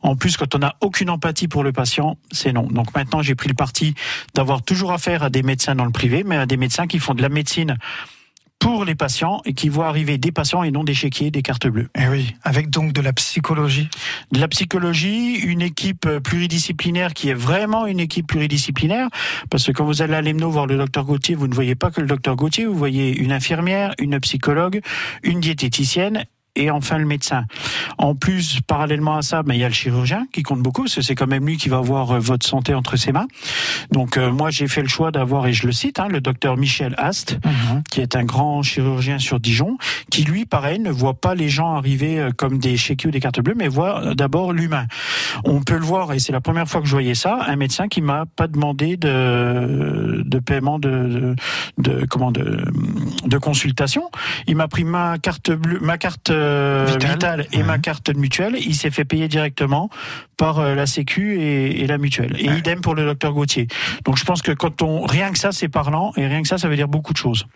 En 0.02 0.16
plus 0.16 0.38
quand 0.38 0.56
on 0.56 0.60
n'a 0.60 0.76
aucune 0.82 1.10
empathie 1.10 1.48
pour 1.48 1.64
le 1.64 1.72
patient, 1.72 2.18
c'est 2.32 2.54
non. 2.54 2.64
Donc 2.64 2.96
maintenant 2.96 3.22
j'ai 3.22 3.36
pris 3.36 3.50
le 3.50 3.56
parti 3.56 3.96
d'avoir 4.34 4.62
toujours 4.62 4.92
affaire 4.92 5.24
à 5.24 5.30
des 5.30 5.44
médecins 5.44 5.76
dans 5.76 5.86
le 5.86 5.92
privé 5.92 6.24
mais 6.24 6.38
à 6.38 6.46
des 6.46 6.58
médecins 6.58 6.88
qui 6.88 7.00
font 7.00 7.14
de 7.14 7.22
la 7.22 7.30
médecine 7.30 7.78
pour 8.66 8.84
les 8.84 8.96
patients 8.96 9.44
et 9.46 9.54
qui 9.54 9.70
voient 9.70 9.86
arriver 9.86 10.18
des 10.18 10.32
patients 10.32 10.64
et 10.64 10.72
non 10.72 10.84
des 10.84 10.96
chéquiers, 10.96 11.30
des 11.30 11.44
cartes 11.44 11.68
bleues. 11.68 11.88
Et 11.94 12.06
eh 12.06 12.08
oui, 12.08 12.36
avec 12.42 12.72
donc 12.72 12.94
de 12.94 13.02
la 13.02 13.14
psychologie. 13.14 13.90
De 14.32 14.40
la 14.40 14.48
psychologie, 14.48 15.36
une 15.36 15.62
équipe 15.62 16.10
pluridisciplinaire 16.24 17.14
qui 17.14 17.30
est 17.30 17.36
vraiment 17.36 17.86
une 17.86 18.00
équipe 18.00 18.26
pluridisciplinaire, 18.26 19.08
parce 19.52 19.68
que 19.68 19.72
quand 19.72 19.86
vous 19.86 20.02
allez 20.02 20.16
à 20.16 20.22
l'EMNO 20.24 20.50
voir 20.50 20.66
le 20.66 20.78
docteur 20.78 21.06
Gauthier, 21.06 21.36
vous 21.36 21.48
ne 21.48 21.54
voyez 21.54 21.76
pas 21.76 21.92
que 21.92 22.02
le 22.02 22.08
docteur 22.08 22.36
Gauthier, 22.36 22.66
vous 22.66 22.74
voyez 22.74 23.16
une 23.16 23.32
infirmière, 23.32 23.94
une 24.00 24.20
psychologue, 24.20 24.82
une 25.22 25.42
diététicienne 25.42 26.26
et 26.56 26.72
enfin 26.72 26.98
le 26.98 27.06
médecin. 27.06 27.46
En 27.98 28.16
plus, 28.16 28.60
parallèlement 28.68 29.18
à 29.18 29.22
ça, 29.22 29.44
ben, 29.44 29.54
il 29.54 29.60
y 29.60 29.64
a 29.64 29.68
le 29.68 29.74
chirurgien 29.74 30.28
qui 30.32 30.44
compte 30.44 30.62
beaucoup, 30.62 30.84
parce 30.84 30.96
que 30.96 31.02
c'est 31.02 31.16
quand 31.16 31.28
même 31.28 31.46
lui 31.46 31.58
qui 31.58 31.70
va 31.70 31.78
avoir 31.78 32.12
euh, 32.12 32.20
votre 32.20 32.46
santé 32.46 32.74
entre 32.74 32.96
ses 32.96 33.12
mains. 33.12 33.28
Donc 33.92 34.18
euh, 34.18 34.32
moi, 34.32 34.50
j'ai 34.50 34.68
fait 34.68 34.82
le 34.82 34.88
choix 34.88 35.12
d'avoir, 35.12 35.48
et 35.48 35.54
je 35.54 35.66
le 35.66 35.74
cite, 35.74 36.00
hein, 36.00 36.08
le 36.10 36.22
docteur 36.22 36.58
Michel 36.58 36.96
Ast, 36.98 37.40
mhm. 37.44 37.84
qui 37.92 38.02
est 38.02 38.16
un 38.16 38.24
grand 38.24 38.64
chirurgien 38.64 39.20
sur 39.20 39.40
Dijon, 39.40 39.78
qui 40.10 40.24
lui, 40.24 40.46
pareil, 40.46 40.80
ne 40.80 40.92
voit 40.92 41.16
pas 41.16 41.36
les 41.36 41.50
gens 41.50 41.76
arriver 41.76 42.20
euh, 42.20 42.32
comme 42.36 42.58
des 42.58 42.78
chéquiers 42.78 43.10
ou 43.10 43.12
des 43.12 43.20
cartes 43.20 43.40
bleues, 43.42 43.56
mais 43.58 43.68
voit 43.68 44.16
d'abord 44.16 44.54
l'humain. 44.54 44.86
On 45.44 45.62
peut 45.62 45.78
le 45.78 45.86
voir, 45.86 46.14
et 46.14 46.20
c'est 46.20 46.32
la 46.32 46.42
première 46.42 46.68
fois 46.68 46.82
que 46.82 46.88
je 46.88 46.92
voyais 46.92 47.16
ça, 47.16 47.40
un 47.48 47.56
médecin 47.56 47.88
qui 47.88 48.02
m'a 48.02 48.26
pas 48.26 48.48
demandé 48.48 48.98
de, 48.98 50.24
de 50.26 50.40
paiement 50.40 50.80
de, 50.80 50.90
de, 50.90 51.36
de 51.78 52.06
comment 52.06 52.32
de, 52.32 52.64
de 53.26 53.38
consultation. 53.38 54.10
Il 54.48 54.56
m'a 54.56 54.68
pris 54.68 54.84
ma 54.84 55.18
carte 55.18 55.52
bleue, 55.52 55.80
ma 55.82 55.98
carte 55.98 56.32
euh, 56.46 56.98
Vital. 57.00 57.48
et 57.52 57.64
ma 57.64 57.78
carte 57.78 58.12
de 58.12 58.18
mutuelle, 58.18 58.56
il 58.60 58.75
s'est 58.75 58.92
fait 58.92 59.06
payer 59.06 59.28
directement 59.28 59.90
par 60.38 60.60
euh, 60.60 60.75
la 60.75 60.86
Sécu 60.86 61.40
et, 61.42 61.88
la 61.88 61.98
mutuelle. 61.98 62.36
Et 62.40 62.46
idem 62.46 62.82
pour 62.82 62.96
le 62.96 63.06
docteur 63.06 63.34
Gauthier. 63.34 63.68
Donc 64.04 64.18
je 64.18 64.25
pense 64.25 64.42
que 64.42 64.52
quand 64.52 64.82
on 64.82 65.06
rien 65.06 65.32
que 65.32 65.38
ça 65.38 65.52
c'est 65.52 65.70
parlant 65.70 66.12
et 66.18 66.28
rien 66.28 66.42
que 66.42 66.48
ça 66.48 66.58
ça 66.58 66.68
veut 66.68 66.75
dire 66.75 66.88
beaucoup 66.88 67.14
de 67.14 67.18
choses. 67.18 67.48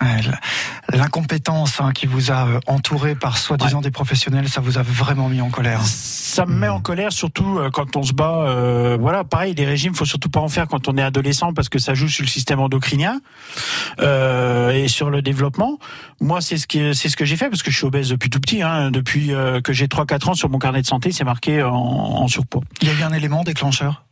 L'incompétence 0.93 1.81
hein, 1.81 1.91
qui 1.93 2.05
vous 2.05 2.31
a 2.31 2.47
euh, 2.47 2.59
entouré 2.67 3.15
par 3.15 3.37
soi-disant 3.37 3.81
des 3.81 3.91
professionnels, 3.91 4.47
ça 4.49 4.61
vous 4.61 4.77
a 4.77 4.81
vraiment 4.81 5.29
mis 5.29 5.41
en 5.41 5.49
colère. 5.49 5.81
Ça 5.83 6.45
me 6.45 6.53
met 6.53 6.67
en 6.67 6.79
colère 6.79 7.11
surtout 7.11 7.59
quand 7.73 7.95
on 7.95 8.03
se 8.03 8.13
bat. 8.13 8.97
voilà, 8.99 9.23
pareil, 9.23 9.53
les 9.55 9.65
régimes, 9.65 9.93
faut 9.93 10.05
surtout 10.05 10.29
pas 10.29 10.39
en 10.39 10.47
faire 10.47 10.67
quand 10.67 10.87
on 10.87 10.97
est 10.97 11.01
adolescent 11.01 11.53
parce 11.53 11.69
que 11.69 11.79
ça 11.79 11.93
joue 11.93 12.07
sur 12.07 12.23
le 12.23 12.29
système 12.29 12.59
endocrinien 12.59 13.19
et 13.99 14.87
sur 14.87 15.09
le 15.09 15.21
développement. 15.21 15.79
Moi, 16.21 16.41
c'est 16.41 16.57
ce 16.57 16.67
que 16.67 16.93
c'est 16.93 17.09
ce 17.09 17.17
que 17.17 17.25
j'ai 17.25 17.35
fait 17.35 17.49
parce 17.49 17.63
que 17.63 17.71
je 17.71 17.77
suis 17.77 17.85
obèse 17.85 18.09
depuis 18.09 18.29
tout 18.29 18.39
petit. 18.39 18.61
Hein, 18.61 18.78
depuis 18.91 19.33
euh, 19.33 19.61
que 19.61 19.73
j'ai 19.73 19.87
3-4 19.87 20.29
ans 20.29 20.33
sur 20.33 20.49
mon 20.49 20.59
carnet 20.59 20.81
de 20.81 20.87
santé, 20.87 21.11
c'est 21.11 21.23
marqué 21.23 21.61
en, 21.63 22.27
surpoids. 22.27 22.63
Il 22.81 22.87
y 22.87 22.91
a 22.91 22.93
eu 22.93 23.03
un 23.03 23.13
élément 23.13 23.43
déclencheur? 23.43 24.05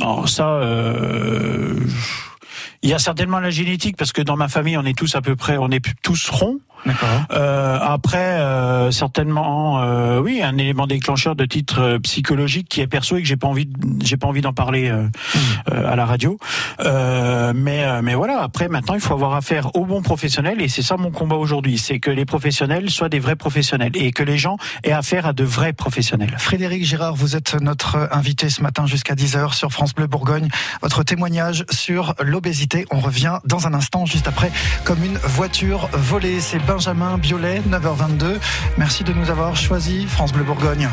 Alors 0.00 0.28
ça, 0.28 0.48
euh, 0.48 1.78
il 2.82 2.90
y 2.90 2.94
a 2.94 2.98
certainement 2.98 3.40
la 3.40 3.50
génétique 3.50 3.96
parce 3.96 4.12
que 4.12 4.22
dans 4.22 4.36
ma 4.36 4.48
famille, 4.48 4.76
on 4.76 4.84
est 4.84 4.96
tous 4.96 5.14
à 5.14 5.20
peu 5.20 5.36
près, 5.36 5.56
on 5.58 5.70
est 5.70 5.84
tous 6.02 6.30
ronds. 6.30 6.60
Euh, 7.32 7.78
après, 7.80 8.40
euh, 8.40 8.90
certainement, 8.90 9.82
euh, 9.82 10.20
oui, 10.20 10.42
un 10.42 10.56
élément 10.58 10.86
déclencheur 10.86 11.36
de 11.36 11.44
titre 11.44 11.80
euh, 11.80 11.98
psychologique 11.98 12.68
qui 12.68 12.80
est 12.80 12.86
perso 12.86 13.16
et 13.16 13.22
que 13.22 13.28
j'ai 13.28 13.36
pas 13.36 13.46
envie, 13.46 13.68
j'ai 14.02 14.16
pas 14.16 14.26
envie 14.26 14.40
d'en 14.40 14.52
parler 14.52 14.88
euh, 14.88 15.02
mmh. 15.04 15.84
à 15.84 15.96
la 15.96 16.06
radio. 16.06 16.38
mais, 17.54 18.02
mais 18.02 18.14
voilà. 18.14 18.42
Après, 18.42 18.68
maintenant, 18.68 18.94
il 18.94 19.00
faut 19.00 19.14
avoir 19.14 19.34
affaire 19.34 19.74
aux 19.76 19.84
bons 19.84 20.02
professionnels 20.02 20.60
et 20.60 20.68
c'est 20.68 20.82
ça 20.82 20.96
mon 20.96 21.10
combat 21.10 21.36
aujourd'hui, 21.36 21.78
c'est 21.78 21.98
que 21.98 22.10
les 22.10 22.24
professionnels 22.24 22.90
soient 22.90 23.08
des 23.08 23.18
vrais 23.18 23.36
professionnels 23.36 23.92
et 23.94 24.12
que 24.12 24.22
les 24.22 24.38
gens 24.38 24.56
aient 24.84 24.92
affaire 24.92 25.26
à 25.26 25.32
de 25.32 25.44
vrais 25.44 25.72
professionnels. 25.72 26.34
Frédéric 26.38 26.84
Girard, 26.84 27.14
vous 27.14 27.36
êtes 27.36 27.60
notre 27.60 28.08
invité 28.12 28.50
ce 28.50 28.62
matin 28.62 28.86
jusqu'à 28.86 29.14
10h 29.14 29.54
sur 29.54 29.72
France 29.72 29.94
Bleu 29.94 30.06
Bourgogne. 30.06 30.48
Votre 30.82 31.02
témoignage 31.02 31.64
sur 31.70 32.14
l'obésité. 32.20 32.86
On 32.90 32.98
revient 32.98 33.38
dans 33.44 33.66
un 33.66 33.74
instant, 33.74 34.06
juste 34.06 34.28
après, 34.28 34.50
comme 34.84 35.02
une 35.04 35.18
voiture 35.18 35.88
volée. 35.92 36.40
C'est 36.40 36.64
Benjamin 36.70 37.18
Biolay, 37.18 37.62
9h22. 37.68 38.38
Merci 38.78 39.02
de 39.02 39.12
nous 39.12 39.28
avoir 39.28 39.56
choisi 39.56 40.06
France 40.06 40.32
Bleu 40.32 40.44
Bourgogne. 40.44 40.88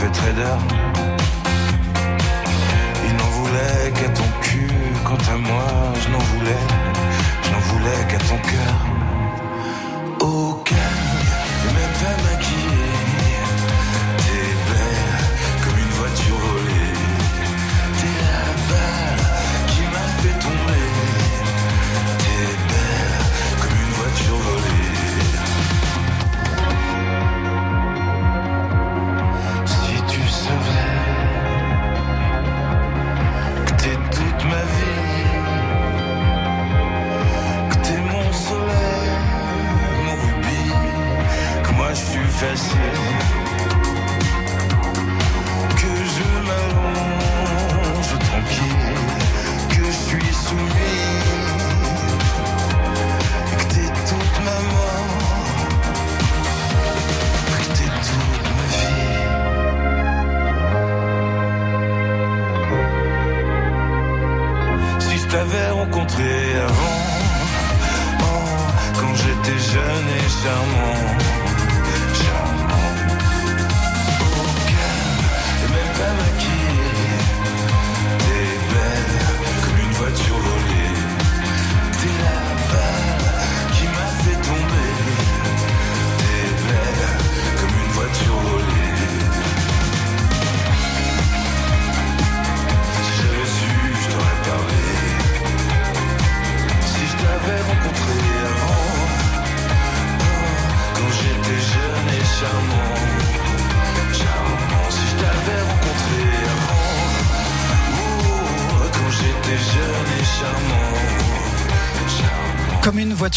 Parfait 0.00 0.12
trader. 0.12 0.56
Il 3.06 3.16
n'en 3.16 3.30
voulait 3.38 3.92
qu'à 3.94 4.08
ton 4.10 4.28
cul, 4.42 4.70
quant 5.04 5.32
à 5.32 5.36
moi, 5.36 5.64
je 6.00 6.08
n'en 6.08 6.18
voulais, 6.18 6.64
je 7.42 7.50
n'en 7.50 7.58
voulais 7.58 8.06
qu'à 8.08 8.18
ton 8.18 8.38
cœur. 8.38 8.59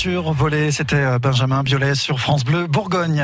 Comme 0.04 0.12
une 0.12 0.20
voiture 0.20 0.34
volée, 0.34 0.72
c'était 0.72 0.96
euh, 0.96 1.20
Benjamin 1.20 1.64
Biolay 1.64 1.96
sur 1.96 2.20
France 2.20 2.44
Bleu 2.44 2.68
Bourgogne. 2.68 3.24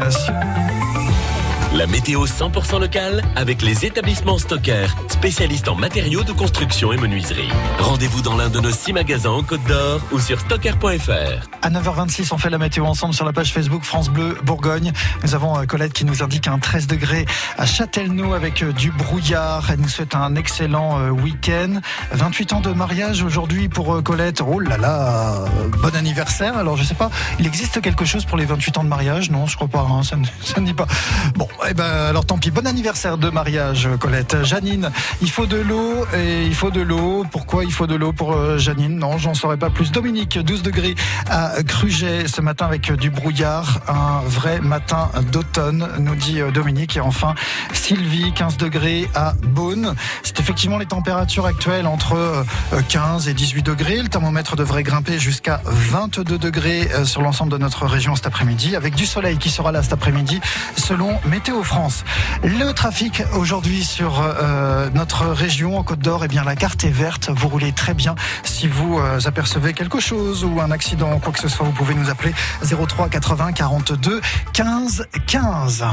La 1.73 1.87
météo 1.87 2.25
100% 2.25 2.79
locale 2.79 3.23
avec 3.35 3.61
les 3.61 3.85
établissements 3.85 4.37
Stocker, 4.37 4.87
spécialistes 5.19 5.67
en 5.67 5.75
matériaux 5.75 6.23
de 6.23 6.32
construction 6.32 6.93
et 6.93 6.97
menuiserie. 6.97 7.49
Rendez-vous 7.79 8.21
dans 8.21 8.38
l'un 8.38 8.47
de 8.47 8.62
nos 8.62 8.71
six 8.71 8.93
magasins 8.93 9.32
en 9.32 9.43
Côte 9.43 9.62
d'Or 9.67 9.99
ou 10.13 10.19
sur 10.21 10.39
stocker.fr. 10.39 11.49
À 11.62 11.69
9h26, 11.69 12.29
on 12.32 12.38
fait 12.38 12.49
la 12.49 12.58
météo 12.58 12.86
ensemble 12.86 13.13
sur 13.13 13.25
la 13.25 13.34
page 13.34 13.51
Facebook 13.51 13.84
France 13.84 14.08
Bleu 14.10 14.38
Bourgogne. 14.45 14.93
Nous 15.23 15.36
avons 15.36 15.60
euh, 15.60 15.65
Colette 15.65 15.91
qui 15.91 16.05
nous 16.05 16.23
indique 16.23 16.47
un 16.47 16.58
13 16.58 16.88
degrés 16.88 17.25
à 17.58 17.65
Châtellenoux 17.65 18.34
avec 18.34 18.63
euh, 18.63 18.71
du 18.71 18.91
brouillard. 18.91 19.69
Elle 19.69 19.82
nous 19.82 19.89
souhaite 19.89 20.15
un 20.15 20.36
excellent 20.36 20.99
euh, 21.01 21.10
week-end. 21.10 21.82
28 22.13 22.53
ans 22.53 22.62
de 22.62 22.71
mariage 22.71 23.21
aujourd'hui 23.21 23.67
pour 23.67 24.01
Colette. 24.01 24.41
Oh 24.41 24.62
là 24.62 24.77
là, 24.77 25.43
bon 25.84 25.93
anniversaire. 25.97 26.58
Alors 26.58 26.77
je 26.77 26.86
sais 26.86 26.95
pas, 26.95 27.10
il 27.41 27.45
existe 27.45 27.82
quelque 27.82 28.05
chose 28.05 28.23
pour 28.23 28.38
les 28.38 28.45
28 28.45 28.77
ans 28.77 28.84
de 28.86 28.89
mariage? 28.89 29.29
Non, 29.32 29.47
je 29.47 29.58
crois 29.58 29.67
pas. 29.67 29.82
hein, 29.82 30.01
ça, 30.03 30.15
ne, 30.15 30.23
ça 30.41 30.62
ne 30.62 30.65
dit 30.65 30.73
pas. 30.73 30.88
Bon, 31.36 31.49
eh 31.69 31.73
ben 31.73 31.84
alors 31.84 32.25
tant 32.25 32.38
pis. 32.38 32.51
Bon 32.51 32.65
anniversaire 32.65 33.17
de 33.17 33.29
mariage, 33.29 33.89
Colette. 33.99 34.45
Janine, 34.45 34.91
il 35.22 35.30
faut 35.30 35.45
de 35.45 35.58
l'eau 35.58 36.06
et 36.15 36.45
il 36.45 36.56
faut 36.56 36.72
de 36.72 36.82
l'eau. 36.82 37.26
Pourquoi 37.32 37.63
il 37.63 37.72
faut 37.72 37.88
de 37.88 37.95
l'eau 37.95 38.13
pour 38.13 38.34
euh, 38.34 38.58
Janine? 38.58 38.98
Non, 38.98 39.17
j'en 39.17 39.34
saurais 39.34 39.58
pas 39.58 39.69
plus. 39.69 39.91
Dominique, 39.91 40.39
12 40.39 40.62
degrés 40.63 40.95
à 41.30 41.63
Cruget 41.63 42.28
ce 42.28 42.41
matin 42.41 42.65
avec 42.65 42.91
du 42.91 43.10
brouillard. 43.10 43.82
Un 43.88 44.22
vrai 44.28 44.60
matin 44.60 45.10
d'automne, 45.32 45.88
nous 46.00 46.15
dit 46.15 46.41
euh, 46.41 46.52
Dominique. 46.52 46.98
Et 46.98 47.02
enfin, 47.02 47.36
Sylvie, 47.74 48.34
15 48.34 48.58
degrés 48.58 49.10
à 49.15 49.34
Beaune. 49.43 49.95
C'est 50.24 50.39
effectivement 50.39 50.78
les 50.78 50.86
températures 50.86 51.45
actuelles 51.45 51.88
entre 51.88 52.15
euh, 52.15 52.82
15 52.88 53.28
et 53.28 53.34
18 53.34 53.63
degrés. 53.63 54.02
Le 54.02 54.10
thermomètre 54.10 54.56
devrait 54.56 54.84
grimper 54.84 55.19
jusqu'à 55.19 55.62
22 55.65 56.38
degrés 56.38 56.88
euh, 56.93 57.06
sur 57.06 57.22
l'ensemble 57.22 57.52
de 57.52 57.58
notre 57.58 57.86
région 57.86 58.15
cet 58.15 58.28
après-midi, 58.28 58.76
avec 58.76 58.95
du 58.95 59.06
soleil 59.06 59.38
qui 59.38 59.50
sera 59.50 59.72
là 59.72 59.84
cet 59.84 59.93
après-midi, 59.93 60.39
selon 60.76 61.19
Météo 61.26 61.63
France. 61.63 62.04
Le 62.43 62.72
trafic 62.74 63.24
aujourd'hui 63.36 63.84
sur 63.84 64.22
euh, 64.22 64.89
notre 64.99 65.27
région 65.27 65.77
en 65.77 65.83
Côte 65.83 65.99
d'Or, 65.99 66.25
eh 66.25 66.27
bien 66.27 66.43
la 66.43 66.57
carte 66.57 66.83
est 66.83 66.89
verte. 66.89 67.29
Vous 67.33 67.47
roulez 67.47 67.71
très 67.71 67.93
bien. 67.93 68.15
Si 68.43 68.67
vous 68.67 68.99
euh, 68.99 69.17
apercevez 69.23 69.71
quelque 69.71 70.01
chose 70.01 70.43
ou 70.43 70.59
un 70.59 70.71
accident 70.71 71.13
ou 71.15 71.19
quoi 71.19 71.31
que 71.31 71.39
ce 71.39 71.47
soit, 71.47 71.65
vous 71.65 71.71
pouvez 71.71 71.95
nous 71.95 72.09
appeler 72.09 72.33
03 72.62 73.07
80 73.07 73.53
42 73.53 74.19
15 74.51 75.07
15. 75.25 75.85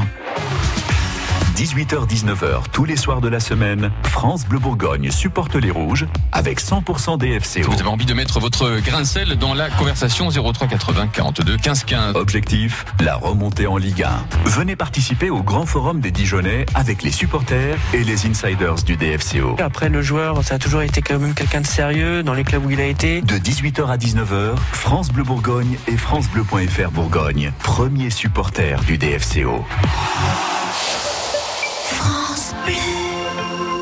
18h-19h, 1.57 2.69
tous 2.71 2.85
les 2.85 2.95
soirs 2.95 3.19
de 3.19 3.27
la 3.27 3.39
semaine, 3.39 3.91
France 4.03 4.45
Bleu 4.45 4.59
Bourgogne 4.59 5.09
supporte 5.09 5.55
les 5.55 5.71
rouges 5.71 6.05
avec 6.31 6.61
100% 6.61 7.17
DFCO. 7.17 7.71
Vous 7.71 7.79
avez 7.79 7.89
envie 7.89 8.05
de 8.05 8.13
mettre 8.13 8.39
votre 8.39 8.79
grain 8.81 8.99
de 8.99 9.07
sel 9.07 9.35
dans 9.37 9.55
la 9.55 9.71
conversation 9.71 10.29
03 10.29 10.67
80 10.67 11.07
42 11.07 11.57
15 11.57 11.83
15. 11.85 12.15
Objectif, 12.15 12.85
la 12.99 13.15
remontée 13.15 13.65
en 13.65 13.77
Ligue 13.77 14.03
1. 14.03 14.25
Venez 14.45 14.75
participer 14.75 15.31
au 15.31 15.41
grand 15.41 15.65
forum 15.65 15.99
des 15.99 16.11
Dijonais 16.11 16.67
avec 16.75 17.01
les 17.01 17.11
supporters 17.11 17.79
et 17.91 18.03
les 18.03 18.27
insiders 18.27 18.75
du 18.85 18.95
DFCO. 18.95 19.55
Après, 19.57 19.89
le 19.89 20.03
joueur, 20.03 20.43
ça 20.43 20.55
a 20.55 20.59
toujours 20.59 20.83
été 20.83 21.01
quand 21.01 21.17
même 21.17 21.33
quelqu'un 21.33 21.61
de 21.61 21.67
sérieux 21.67 22.21
dans 22.21 22.35
les 22.35 22.43
clubs 22.43 22.63
où 22.63 22.69
il 22.69 22.79
a 22.79 22.85
été. 22.85 23.23
De 23.23 23.33
18h 23.33 23.87
à 23.87 23.97
19h, 23.97 24.55
France 24.73 25.09
Bleu 25.09 25.23
Bourgogne 25.23 25.79
et 25.87 25.97
francebleu.fr 25.97 26.91
Bourgogne, 26.91 27.51
premier 27.63 28.11
supporter 28.11 28.79
du 28.81 28.99
DFCO. 28.99 29.65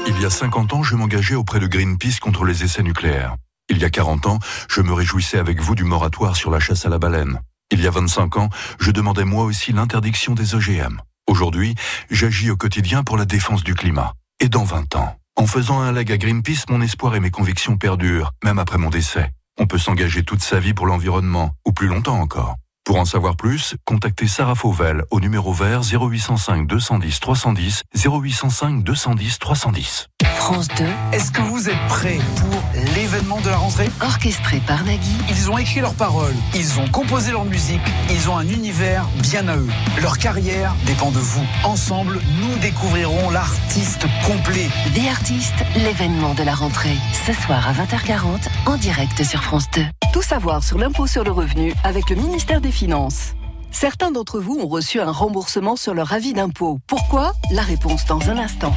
Il 0.08 0.22
y 0.22 0.26
a 0.26 0.30
50 0.30 0.74
ans, 0.74 0.84
je 0.84 0.96
m'engageais 0.96 1.36
auprès 1.36 1.60
de 1.60 1.68
Greenpeace 1.68 2.20
contre 2.20 2.46
les 2.46 2.64
essais 2.64 2.84
nucléaires. 2.84 3.36
Il 3.70 3.78
y 3.80 3.86
a 3.86 3.90
40 3.90 4.28
ans, 4.28 4.40
je 4.70 4.82
me 4.82 4.94
réjouissais 4.94 5.38
avec 5.40 5.60
vous 5.60 5.76
du 5.76 5.84
moratoire 5.84 6.36
sur 6.36 6.52
la 6.52 6.60
chasse 6.60 6.86
à 6.86 6.90
la 6.90 7.00
baleine. 7.00 7.40
Il 7.72 7.82
y 7.82 7.88
a 7.88 7.92
25 7.92 8.38
ans, 8.38 8.50
je 8.80 8.92
demandais 8.92 9.26
moi 9.26 9.44
aussi 9.44 9.72
l'interdiction 9.72 10.34
des 10.34 10.56
OGM. 10.56 11.02
Aujourd'hui, 11.28 11.76
j'agis 12.12 12.52
au 12.52 12.56
quotidien 12.56 13.04
pour 13.04 13.18
la 13.18 13.26
défense 13.26 13.64
du 13.64 13.74
climat. 13.74 14.14
Et 14.40 14.50
dans 14.50 14.64
20 14.64 14.96
ans, 14.96 15.16
en 15.36 15.48
faisant 15.48 15.82
un 15.82 15.92
leg 15.92 16.12
à 16.12 16.18
Greenpeace, 16.18 16.66
mon 16.70 16.82
espoir 16.82 17.16
et 17.16 17.20
mes 17.20 17.32
convictions 17.32 17.78
perdurent, 17.78 18.32
même 18.44 18.60
après 18.60 18.78
mon 18.78 18.90
décès. 18.90 19.32
On 19.60 19.66
peut 19.66 19.80
s'engager 19.80 20.24
toute 20.24 20.44
sa 20.44 20.60
vie 20.60 20.74
pour 20.74 20.86
l'environnement, 20.86 21.52
ou 21.66 21.72
plus 21.72 21.88
longtemps 21.88 22.20
encore. 22.20 22.56
Pour 22.86 22.98
en 23.00 23.06
savoir 23.06 23.36
plus, 23.36 23.76
contactez 23.84 24.28
Sarah 24.28 24.54
Fauvel 24.54 25.06
au 25.10 25.20
numéro 25.20 25.52
vert 25.54 25.82
0805 25.82 26.68
210 26.68 27.20
310 27.20 27.84
0805 27.96 28.84
210 28.84 29.40
310. 29.40 30.08
France 30.36 30.68
2. 30.78 30.86
Est-ce 31.12 31.32
que 31.32 31.42
vous 31.42 31.68
êtes 31.68 31.88
prêts 31.88 32.20
pour 32.38 32.62
l'événement 32.94 33.42
de 33.42 33.50
la 33.50 33.58
rentrée? 33.58 33.90
Orchestré 34.02 34.62
par 34.68 34.84
Nagui. 34.86 35.18
Ils 35.32 35.50
ont 35.50 35.58
écrit 35.58 35.80
leurs 35.80 35.96
paroles, 35.96 36.36
ils 36.54 36.80
ont 36.80 36.88
composé 36.90 37.32
leur 37.32 37.46
musique, 37.46 37.82
ils 38.12 38.30
ont 38.30 38.38
un 38.38 38.48
univers 38.48 39.08
bien 39.24 39.48
à 39.48 39.58
eux. 39.58 39.70
Leur 40.00 40.20
carrière 40.20 40.76
dépend 40.86 41.10
de 41.10 41.18
vous. 41.18 41.46
Ensemble, 41.64 42.22
nous 42.40 42.56
découvrirons 42.60 43.32
l'artiste 43.32 44.06
complet. 44.28 44.70
Des 44.94 45.08
artistes, 45.10 45.66
l'événement 45.76 46.36
de 46.36 46.44
la 46.44 46.54
rentrée. 46.54 46.98
Ce 47.26 47.34
soir 47.34 47.68
à 47.68 47.74
20h40, 47.74 48.48
en 48.68 48.78
direct 48.78 49.24
sur 49.24 49.44
France 49.44 49.66
2. 49.72 49.84
Tout 50.14 50.22
savoir 50.22 50.64
sur 50.64 50.78
l'impôt 50.78 51.08
sur 51.08 51.24
le 51.24 51.32
revenu 51.32 51.74
avec 51.84 52.12
le 52.12 52.16
ministère 52.16 52.62
des 52.62 52.72
Finances. 52.76 53.36
Certains 53.72 54.12
d'entre 54.12 54.42
vous 54.42 54.60
ont 54.60 54.68
reçu 54.68 55.00
un 55.00 55.10
remboursement 55.10 55.78
sur 55.78 55.94
leur 55.94 56.12
avis 56.12 56.34
d'impôt. 56.34 56.80
Pourquoi? 56.88 57.32
La 57.52 57.62
réponse 57.62 58.06
dans 58.06 58.30
un 58.30 58.38
instant. 58.38 58.76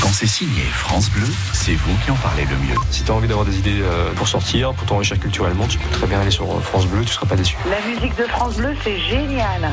Quand 0.00 0.12
c'est 0.12 0.28
signé 0.28 0.62
France 0.62 1.10
Bleu, 1.10 1.26
c'est 1.52 1.74
vous 1.74 1.96
qui 2.04 2.12
en 2.12 2.14
parlez 2.14 2.44
le 2.44 2.56
mieux. 2.58 2.78
Si 2.92 3.02
tu 3.02 3.10
as 3.10 3.14
envie 3.14 3.26
d'avoir 3.26 3.44
des 3.44 3.58
idées 3.58 3.80
euh, 3.80 4.12
pour 4.14 4.28
sortir, 4.28 4.72
pour 4.72 4.86
t'enrichir 4.86 5.18
culturellement, 5.18 5.66
tu 5.66 5.78
peux 5.78 5.90
très 5.90 6.06
bien 6.06 6.20
aller 6.20 6.30
sur 6.30 6.46
France 6.62 6.86
Bleu, 6.86 7.04
tu 7.04 7.12
seras 7.12 7.26
pas 7.26 7.34
déçu. 7.34 7.56
La 7.68 7.84
musique 7.92 8.16
de 8.16 8.24
France 8.24 8.54
Bleu, 8.54 8.76
c'est 8.84 9.00
génial. 9.00 9.72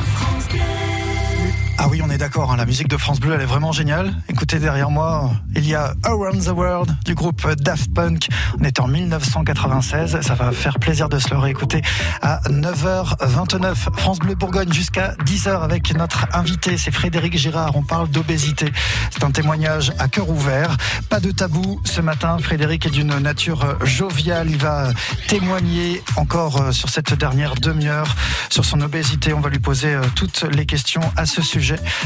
Ah 1.78 1.88
oui, 1.90 2.02
on 2.02 2.10
est 2.10 2.18
d'accord, 2.18 2.52
hein, 2.52 2.58
la 2.58 2.66
musique 2.66 2.88
de 2.88 2.96
France 2.96 3.20
Bleu, 3.20 3.34
elle 3.34 3.42
est 3.42 3.46
vraiment 3.46 3.74
géniale. 3.74 4.14
Écoutez, 4.30 4.60
derrière 4.60 4.90
moi, 4.90 5.32
il 5.56 5.68
y 5.68 5.76
a 5.76 5.94
Around 6.04 6.46
the 6.46 6.50
World 6.50 6.96
du 7.04 7.16
groupe 7.16 7.46
Daft 7.60 7.94
Punk. 7.94 8.30
On 8.60 8.64
est 8.64 8.80
en 8.80 8.88
1996, 8.88 10.22
ça 10.22 10.36
va 10.36 10.52
faire 10.54 10.80
plaisir 10.80 11.10
de 11.10 11.20
se 11.20 11.30
le 11.32 11.38
réécouter 11.38 11.82
à 12.22 12.40
9h29. 12.50 13.76
France 13.98 14.20
Bleu 14.20 14.36
Bourgogne 14.36 14.72
jusqu'à 14.72 15.16
10h 15.26 15.62
avec 15.62 15.94
notre 15.96 16.28
invité, 16.34 16.78
c'est 16.78 16.92
Frédéric 16.92 17.38
Girard. 17.38 17.76
On 17.76 17.84
parle 17.84 18.10
d'obésité. 18.10 18.72
C'est 19.12 19.26
un 19.26 19.32
témoignage 19.32 19.92
à 20.00 20.08
cœur 20.08 20.30
ouvert. 20.30 20.78
Pas 21.10 21.20
de 21.20 21.32
tabou 21.32 21.82
ce 21.84 22.00
matin. 22.00 22.38
Frédéric 22.40 22.86
est 22.86 22.92
d'une 22.92 23.18
nature 23.20 23.78
joviale. 23.84 24.48
Il 24.50 24.58
va 24.58 24.92
témoigner 25.28 26.02
encore 26.16 26.74
sur 26.74 26.88
cette 26.88 27.14
dernière 27.14 27.56
demi-heure 27.56 28.16
sur 28.50 28.64
son 28.64 28.80
obésité. 28.80 29.34
On 29.34 29.42
va 29.42 29.50
lui 29.50 29.60
poser 29.60 29.98
toutes 30.16 30.46
les 30.54 30.66
questions 30.66 31.02
à 31.18 31.26
ce 31.26 31.42
sujet. 31.42 31.65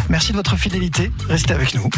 Merci 0.10 0.32
de 0.32 0.38
votre 0.38 0.56
fidélité. 0.58 1.12
Restez 1.28 1.54
avec 1.54 1.74
nous. 1.76 1.90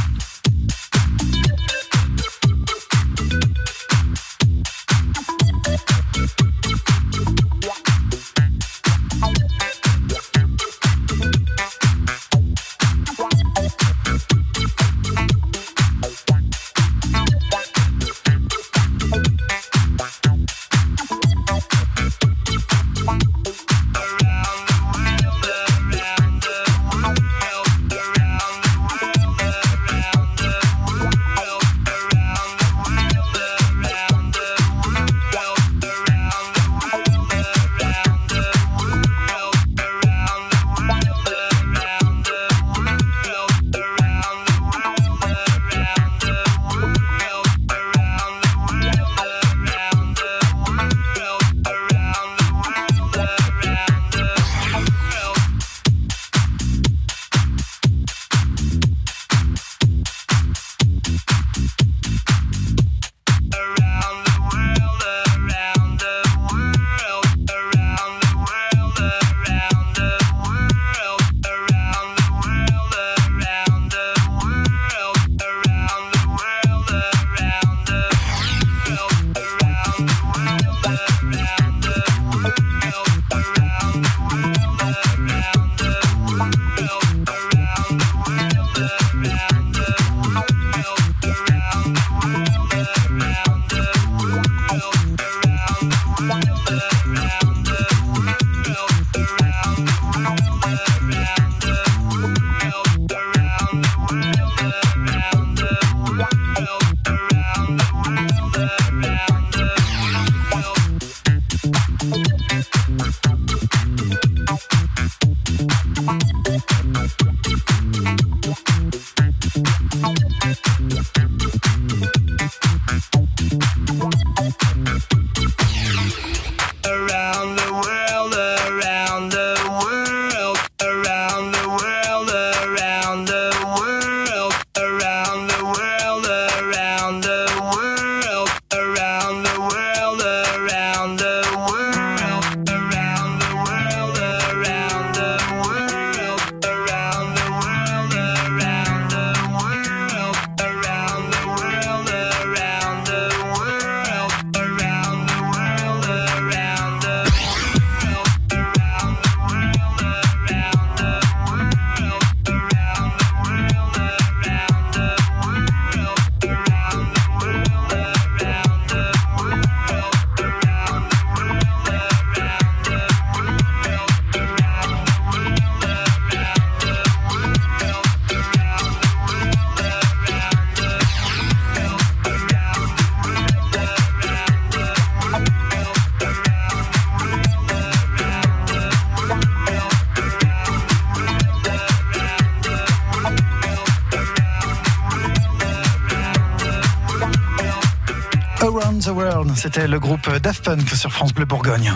C'était 199.62 199.88
le 199.88 200.00
groupe 200.00 200.28
Daft 200.38 200.66
Punk 200.66 200.90
sur 200.90 201.12
France 201.12 201.36
Bleu 201.36 201.46
Bourgogne. 201.46 201.94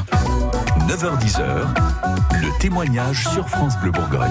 9h10h, 0.87 1.65
le 2.39 2.59
témoignage 2.59 3.27
sur 3.27 3.49
France 3.49 3.73
Bleu 3.79 3.89
Bourgogne. 3.89 4.29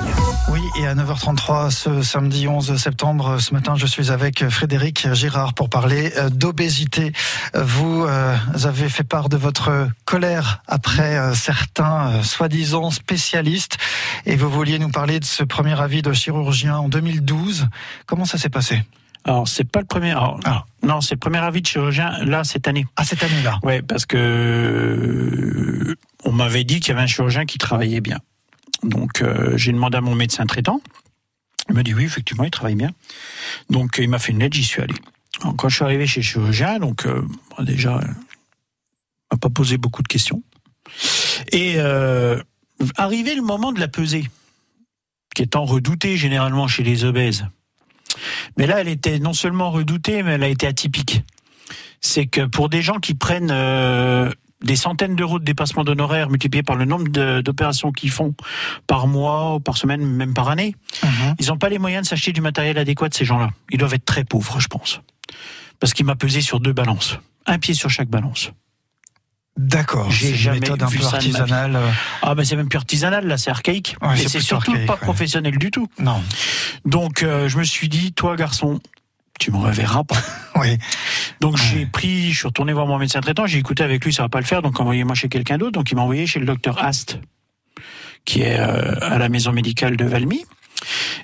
Oui, 0.50 0.60
et 0.78 0.86
à 0.86 0.94
9h33 0.94 1.72
ce 1.72 2.02
samedi 2.02 2.46
11 2.46 2.76
septembre, 2.76 3.40
ce 3.40 3.52
matin, 3.52 3.74
je 3.74 3.86
suis 3.86 4.12
avec 4.12 4.48
Frédéric 4.48 5.12
Girard 5.14 5.52
pour 5.54 5.68
parler 5.68 6.12
euh, 6.16 6.28
d'obésité. 6.28 7.12
Vous 7.54 8.04
euh, 8.04 8.36
avez 8.62 8.88
fait 8.88 9.02
part 9.02 9.28
de 9.28 9.36
votre 9.36 9.88
colère 10.04 10.62
après 10.68 11.18
euh, 11.18 11.34
certains 11.34 12.06
euh, 12.06 12.22
soi-disant 12.22 12.92
spécialistes 12.92 13.78
et 14.26 14.36
vous 14.36 14.48
vouliez 14.48 14.78
nous 14.78 14.90
parler 14.90 15.18
de 15.18 15.24
ce 15.24 15.42
premier 15.42 15.80
avis 15.80 16.02
de 16.02 16.12
chirurgien 16.12 16.76
en 16.76 16.88
2012. 16.88 17.66
Comment 18.06 18.26
ça 18.26 18.38
s'est 18.38 18.48
passé? 18.48 18.84
Alors, 19.24 19.48
c'est 19.48 19.64
pas 19.64 19.80
le 19.80 19.86
premier. 19.86 20.10
alors, 20.10 20.38
Non, 20.82 21.00
c'est 21.00 21.14
le 21.14 21.18
premier 21.18 21.38
avis 21.38 21.62
de 21.62 21.66
chirurgien, 21.66 22.10
là, 22.24 22.44
cette 22.44 22.68
année. 22.68 22.86
Ah, 22.96 23.04
cette 23.04 23.22
année-là 23.22 23.58
Ouais, 23.62 23.80
parce 23.82 24.04
que. 24.06 24.16
euh, 24.18 25.94
on 26.24 26.32
m'avait 26.32 26.64
dit 26.64 26.80
qu'il 26.80 26.88
y 26.88 26.92
avait 26.92 27.02
un 27.02 27.06
chirurgien 27.06 27.44
qui 27.46 27.58
travaillait 27.58 28.00
bien. 28.00 28.18
Donc, 28.82 29.22
euh, 29.22 29.56
j'ai 29.56 29.72
demandé 29.72 29.96
à 29.96 30.00
mon 30.00 30.14
médecin 30.14 30.44
traitant. 30.46 30.80
Il 31.68 31.74
m'a 31.74 31.82
dit 31.82 31.94
oui, 31.94 32.04
effectivement, 32.04 32.44
il 32.44 32.50
travaille 32.50 32.74
bien. 32.74 32.90
Donc, 33.70 33.96
il 33.98 34.08
m'a 34.10 34.18
fait 34.18 34.32
une 34.32 34.40
lettre, 34.40 34.56
j'y 34.56 34.64
suis 34.64 34.82
allé. 34.82 34.94
Alors, 35.40 35.56
quand 35.56 35.68
je 35.68 35.76
suis 35.76 35.84
arrivé 35.84 36.06
chez 36.06 36.20
le 36.20 36.24
chirurgien, 36.24 36.78
donc, 36.78 37.06
euh, 37.06 37.22
déjà, 37.60 38.00
il 38.02 38.08
m'a 39.32 39.38
pas 39.38 39.48
posé 39.48 39.78
beaucoup 39.78 40.02
de 40.02 40.08
questions. 40.08 40.42
Et 41.50 41.74
euh, 41.78 42.42
arrivé 42.96 43.34
le 43.34 43.42
moment 43.42 43.72
de 43.72 43.80
la 43.80 43.88
pesée, 43.88 44.28
qui 45.34 45.42
étant 45.42 45.64
redoutée 45.64 46.16
généralement 46.18 46.68
chez 46.68 46.82
les 46.82 47.04
obèses. 47.04 47.46
Mais 48.56 48.66
là, 48.66 48.80
elle 48.80 48.88
était 48.88 49.18
non 49.18 49.32
seulement 49.32 49.70
redoutée, 49.70 50.22
mais 50.22 50.32
elle 50.32 50.42
a 50.42 50.48
été 50.48 50.66
atypique. 50.66 51.22
C'est 52.00 52.26
que 52.26 52.42
pour 52.42 52.68
des 52.68 52.82
gens 52.82 52.98
qui 52.98 53.14
prennent 53.14 53.50
euh, 53.50 54.30
des 54.62 54.76
centaines 54.76 55.16
d'euros 55.16 55.38
de 55.38 55.44
dépassement 55.44 55.84
d'honoraires 55.84 56.28
multipliés 56.30 56.62
par 56.62 56.76
le 56.76 56.84
nombre 56.84 57.08
de- 57.08 57.40
d'opérations 57.40 57.92
qu'ils 57.92 58.10
font 58.10 58.34
par 58.86 59.06
mois, 59.06 59.54
ou 59.56 59.60
par 59.60 59.76
semaine, 59.76 60.04
même 60.04 60.34
par 60.34 60.48
année, 60.48 60.74
ils 61.40 61.46
n'ont 61.48 61.58
pas 61.58 61.68
les 61.68 61.78
moyens 61.78 62.04
de 62.04 62.08
s'acheter 62.08 62.32
du 62.32 62.40
matériel 62.40 62.78
adéquat, 62.78 63.08
ces 63.12 63.24
gens-là. 63.24 63.50
Ils 63.70 63.78
doivent 63.78 63.94
être 63.94 64.04
très 64.04 64.24
pauvres, 64.24 64.60
je 64.60 64.68
pense. 64.68 65.00
Parce 65.80 65.92
qu'il 65.92 66.06
m'a 66.06 66.16
pesé 66.16 66.40
sur 66.40 66.60
deux 66.60 66.72
balances. 66.72 67.18
Un 67.46 67.58
pied 67.58 67.74
sur 67.74 67.90
chaque 67.90 68.08
balance. 68.08 68.52
D'accord. 69.56 70.10
J'ai 70.10 70.34
jamais 70.34 70.58
méthode 70.58 70.82
un 70.82 70.86
vu 70.86 70.98
peu 70.98 71.04
artisanale. 71.06 71.76
euh. 71.76 71.88
Ah 72.22 72.34
ben 72.34 72.44
c'est 72.44 72.56
même 72.56 72.68
plus 72.68 72.76
artisanal, 72.76 73.26
là 73.26 73.38
c'est 73.38 73.50
archaïque. 73.50 73.96
Ouais, 74.02 74.20
Et 74.20 74.28
c'est 74.28 74.40
surtout 74.40 74.72
archaïque, 74.72 74.86
pas 74.88 74.94
ouais. 74.94 74.98
professionnel 75.00 75.56
du 75.58 75.70
tout. 75.70 75.88
Non. 76.00 76.20
Donc 76.84 77.22
euh, 77.22 77.48
je 77.48 77.58
me 77.58 77.62
suis 77.64 77.88
dit, 77.88 78.12
toi 78.12 78.34
garçon, 78.36 78.80
tu 79.38 79.50
me 79.52 79.58
reverras 79.58 80.04
pas. 80.04 80.16
Oui. 80.56 80.78
Donc 81.40 81.56
j'ai 81.56 81.84
pris, 81.84 82.30
je 82.32 82.38
suis 82.38 82.46
retourné 82.46 82.72
voir 82.72 82.86
mon 82.86 82.96
médecin 82.96 83.20
traitant, 83.20 83.44
j'ai 83.44 83.58
écouté 83.58 83.82
avec 83.82 84.04
lui, 84.04 84.12
ça 84.12 84.22
va 84.22 84.28
pas 84.28 84.38
le 84.38 84.46
faire, 84.46 84.62
donc 84.62 84.78
envoyez-moi 84.78 85.16
chez 85.16 85.28
quelqu'un 85.28 85.58
d'autre. 85.58 85.72
Donc 85.72 85.90
il 85.90 85.96
m'a 85.96 86.02
envoyé 86.02 86.28
chez 86.28 86.38
le 86.38 86.46
docteur 86.46 86.78
Ast, 86.82 87.18
qui 88.24 88.42
est 88.42 88.58
euh, 88.60 88.94
à 89.00 89.18
la 89.18 89.28
maison 89.28 89.50
médicale 89.52 89.96
de 89.96 90.04
Valmy. 90.04 90.44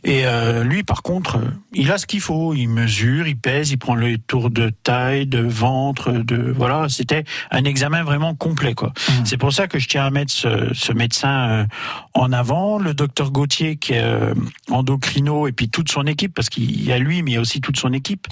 Et 0.05 0.27
euh, 0.27 0.65
lui, 0.65 0.83
par 0.83 1.03
contre, 1.03 1.37
euh, 1.37 1.51
il 1.73 1.91
a 1.91 1.99
ce 1.99 2.07
qu'il 2.07 2.21
faut. 2.21 2.55
Il 2.55 2.69
mesure, 2.69 3.27
il 3.27 3.37
pèse, 3.37 3.71
il 3.71 3.79
prend 3.79 3.95
les 3.95 4.19
tours 4.19 4.51
de 4.51 4.71
taille, 4.83 5.27
de 5.27 5.41
ventre, 5.41 6.13
de 6.13 6.53
voilà. 6.57 6.89
C'était 6.89 7.25
un 7.51 7.65
examen 7.65 8.03
vraiment 8.03 8.35
complet, 8.35 8.75
quoi. 8.75 8.93
C'est 9.25 9.37
pour 9.37 9.53
ça 9.53 9.69
que 9.69 9.79
je 9.79 9.89
tiens 9.89 10.05
à 10.05 10.11
mettre 10.11 10.33
ce, 10.33 10.73
ce 10.73 10.93
médecin 10.93 11.51
euh, 11.51 11.67
en 12.15 12.33
avant, 12.33 12.79
le 12.79 12.95
docteur 12.95 13.31
Gauthier 13.31 13.77
qui 13.77 13.95
est 13.95 14.03
euh, 14.03 14.35
endocrino 14.71 15.47
et 15.47 15.53
puis 15.53 15.69
toute 15.69 15.91
son 15.91 16.07
équipe, 16.07 16.35
parce 16.35 16.49
qu'il 16.49 16.83
y 16.83 16.93
a 16.93 16.99
lui, 16.99 17.23
mais 17.23 17.33
il 17.33 17.35
y 17.35 17.37
a 17.37 17.41
aussi 17.41 17.61
toute 17.61 17.79
son 17.79 17.93
équipe. 17.93 18.27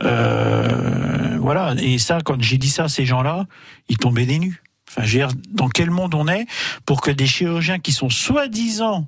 Voilà. 0.00 1.74
Et 1.78 1.98
ça, 1.98 2.18
quand 2.24 2.42
j'ai 2.42 2.58
dit 2.58 2.68
ça 2.68 2.84
à 2.84 2.88
ces 2.88 3.06
gens-là, 3.06 3.46
ils 3.88 3.96
tombaient 3.96 4.26
des 4.26 4.38
nues. 4.38 4.62
Enfin, 4.88 5.02
je 5.04 5.12
veux 5.18 5.26
dire, 5.26 5.36
dans 5.50 5.68
quel 5.68 5.90
monde 5.90 6.14
on 6.14 6.28
est 6.28 6.46
pour 6.86 7.00
que 7.00 7.10
des 7.10 7.26
chirurgiens 7.26 7.78
qui 7.78 7.92
sont 7.92 8.08
soi-disant 8.08 9.06